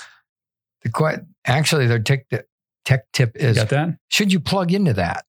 [0.82, 2.26] the que- actually their tech
[2.84, 3.96] tech tip You is: got that?
[4.08, 5.24] should you plug into that?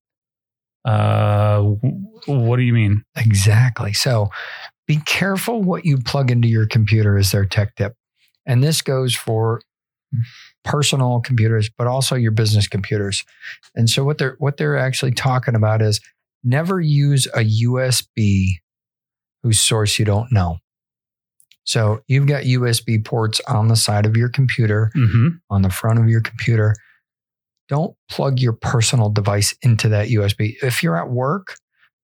[0.84, 1.62] Uh,
[2.26, 3.04] what do you mean?
[3.16, 3.94] Exactly.
[3.94, 4.30] So,
[4.88, 7.94] be careful what you plug into your computer is their tech tip,
[8.46, 9.62] and this goes for
[10.64, 13.26] personal computers, but also your business computers.
[13.76, 16.00] And so, what they're what they're actually talking about is
[16.44, 18.60] never use a USB
[19.48, 20.58] whose source you don't know.
[21.64, 26.00] So you've got USB ports on the side of your computer, hmm on the front
[26.00, 26.76] of your computer.
[27.70, 30.56] Don't plug your personal device into that USB.
[30.62, 31.56] If you're at work,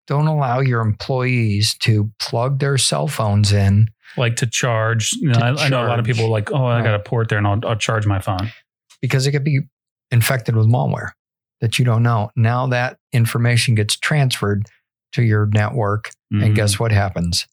[0.07, 5.11] don't allow your employees to plug their cell phones in Like to charge.
[5.19, 6.95] You know, To I, I know a lot of people are like, oh, I got
[6.95, 8.51] a port there and I'll, I'll charge my phone.
[9.01, 9.59] because it could be
[10.11, 11.11] infected with malware
[11.61, 12.29] that you don't know.
[12.35, 14.65] Now that information gets transferred
[15.13, 16.45] to your network, Mhm.
[16.45, 17.47] and guess what happens?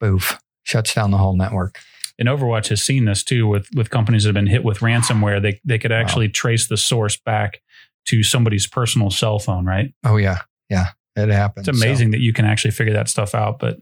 [0.00, 1.78] Boof, shuts down the whole network.
[2.20, 5.40] and Overwatch has seen this too with with companies that have been hit with ransomware.
[5.40, 7.60] They they could actually trace the source back
[8.06, 9.64] to somebody's personal cell phone.
[9.64, 9.92] Right?
[10.04, 10.38] Oh yeah,
[10.68, 11.68] yeah, it happens.
[11.68, 13.60] It's So amazing that you can actually figure that stuff out.
[13.60, 13.78] But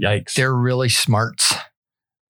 [0.00, 1.54] yikes, they're really smarts.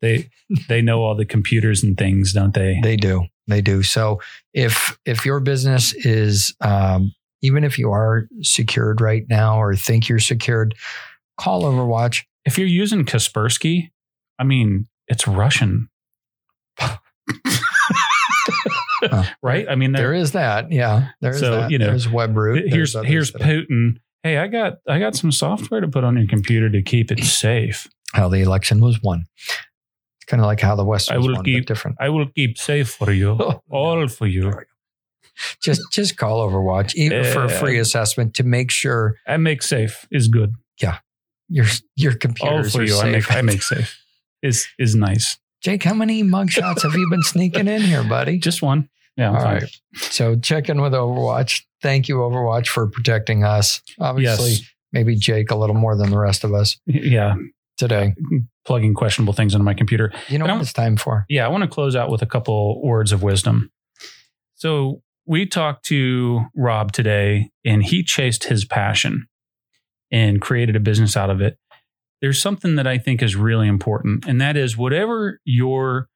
[0.01, 0.31] they
[0.69, 2.81] they know all the computers and things, don't they?
[2.83, 3.27] They do.
[3.47, 3.83] They do.
[3.83, 4.21] So
[4.55, 7.13] if if your business is um,
[7.43, 10.75] even if you are secured right now or think you're secured,
[11.39, 12.23] call Overwatch.
[12.45, 13.91] If you're using Kaspersky,
[14.39, 15.89] I mean, it's Russian.
[19.43, 19.67] right?
[19.69, 20.71] I mean, There they're- that.
[20.73, 21.09] Yeah.
[21.21, 21.71] There's So, that.
[21.71, 22.69] you know, there's Webroot.
[22.69, 23.97] here's There's here's Putin.
[24.23, 27.25] Hey, I got I got some software to put on your computer to keep it
[27.25, 27.89] safe.
[28.15, 29.25] how the election was won.
[29.39, 31.97] It's kind of like how the West I will won, keep- different.
[32.01, 34.53] I will keep safe for you, oh, all for you.
[35.63, 40.07] Just just call Overwatch even for a free assessment to make sure I make safe
[40.11, 40.55] is good.
[40.81, 40.99] Yeah,
[41.49, 41.67] your
[41.97, 42.99] your computers for are you.
[42.99, 43.99] I make I make safe
[44.43, 45.39] is is nice.
[45.63, 48.39] Jake, how many mugshots have you been sneaking in here, buddy?
[48.39, 48.89] Just one.
[49.17, 49.29] Yeah.
[49.31, 49.55] I'm All fine.
[49.63, 49.81] right.
[49.95, 51.63] So check in with Overwatch.
[51.83, 53.81] Thank you, Overwatch, for protecting us.
[54.01, 54.63] Obviously, Yes.
[54.93, 57.35] maybe Jake a little more than the rest of us Yeah.
[57.77, 58.15] today.
[58.65, 60.13] Plugging questionable things into my computer.
[60.29, 61.27] You know what I'm- it's time for?
[61.29, 63.71] Yeah, I want to close out with a couple words of wisdom.
[64.55, 69.27] So we talked to Rob today, and he chased his passion
[70.11, 71.59] and created a business out of it.
[72.21, 76.09] There's something that I think is really important, and that is whatever your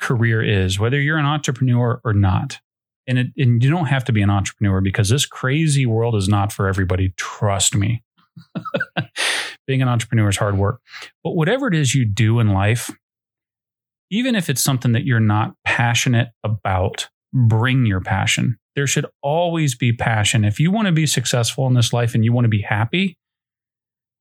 [0.00, 2.60] career is, whether you're an entrepreneur or not.
[3.06, 6.28] And, it, and you don't have to be an entrepreneur because this crazy world is
[6.28, 7.12] not for everybody.
[7.16, 8.04] Trust me.
[9.66, 10.80] Being an entrepreneur is hard work.
[11.24, 12.90] But whatever it is you do in life,
[14.10, 18.58] even if it's something that you're not passionate about, bring your passion.
[18.76, 20.44] There should always be passion.
[20.44, 23.16] If you want to be successful in this life and you want to be happy,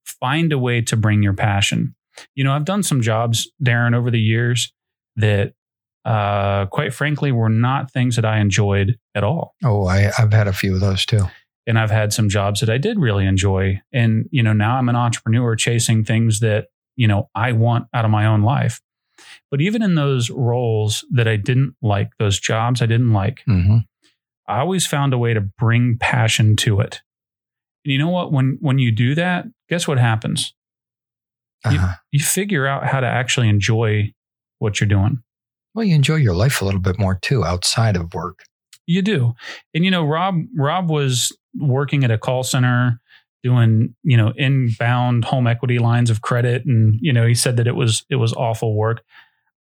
[0.06, 1.96] find a way to bring your passion.
[2.36, 4.74] You know, I've done some jobs, Darren, over the years
[5.16, 5.54] that,
[6.06, 10.48] uh, quite frankly, were not things that I enjoyed at all Oh, I, I've had
[10.48, 11.26] a few of those too.
[11.68, 13.82] and I've had some jobs that I did really enjoy.
[13.94, 18.06] And, you know, now I'm an entrepreneur chasing things that, you know, I want out
[18.06, 18.82] of my own life.
[19.52, 23.78] But even in those roles that I didn't like, those jobs I didn't like, hmm
[24.48, 27.02] I always found a way to bring passion to it.
[27.86, 28.32] And you know what?
[28.32, 30.54] When when you do that, guess what happens?
[31.70, 31.94] You, Uh-huh.
[32.12, 34.14] you figure out how to actually enjoy
[34.60, 35.20] what you're doing.
[35.76, 38.46] Well, you enjoy your life a little bit more too outside of work.
[38.88, 39.34] You do.
[39.76, 43.00] And you know, Rob Rob was working at a call center
[43.44, 47.68] doing, you know, inbound home equity lines of credit and you know, he said that
[47.68, 49.04] it was it was awful work.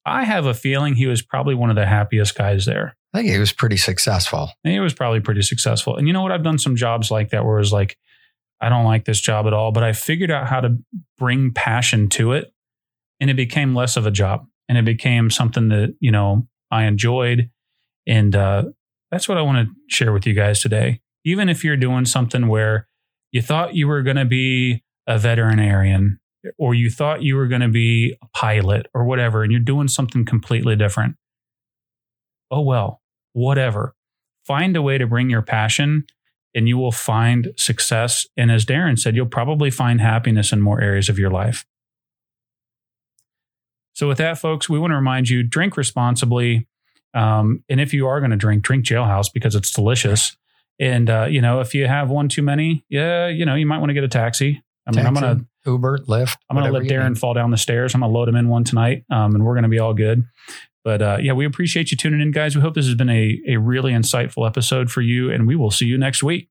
[0.06, 2.96] I have a feeling he was probably one of the happiest guys there.
[3.14, 4.52] I think he was pretty successful.
[4.64, 5.96] And he was probably pretty successful.
[5.96, 6.32] And you know what?
[6.32, 7.98] I've done some jobs like that where it was like,
[8.62, 10.78] I don't like this job at all, but I figured out how to
[11.18, 12.54] bring passion to it.
[13.20, 16.84] And it became less of a job and it became something that, you know, I
[16.84, 17.50] enjoyed.
[18.06, 18.66] And uh,
[19.12, 21.02] that's what I want to share with you guys today.
[21.24, 22.88] Even if you're doing something where
[23.32, 26.20] you thought you were going to be a veterinarian
[26.58, 29.88] or you thought you were going to be a pilot or whatever, and you're doing
[29.88, 31.16] something completely different.
[32.52, 33.02] Oh, well,
[33.34, 33.96] whatever.
[34.46, 36.06] Find a way to bring your passion
[36.56, 38.26] and you will find success.
[38.38, 41.66] And as Darren said, you'll probably find happiness in more areas of your life.
[43.94, 46.68] So, with that, folks, we want to remind you drink responsibly.
[47.14, 50.36] Um, and if you are going to drink, drink jailhouse because it's delicious.
[50.80, 53.78] And, uh, you know, if you have one too many, yeah, you know, you might
[53.78, 54.62] want to get a taxi.
[54.88, 56.38] I mean, I'm going to Uber, Lyft.
[56.50, 57.20] I'm going to let Darren need.
[57.20, 57.96] fall down the stairs.
[57.96, 59.94] I'm going to load him in one tonight, um, and we're going to be all
[59.94, 60.24] good.
[60.84, 62.56] But uh, yeah, we appreciate you tuning in, guys.
[62.56, 65.72] We hope this has been a, a really insightful episode for you, and we will
[65.72, 66.50] see you next week.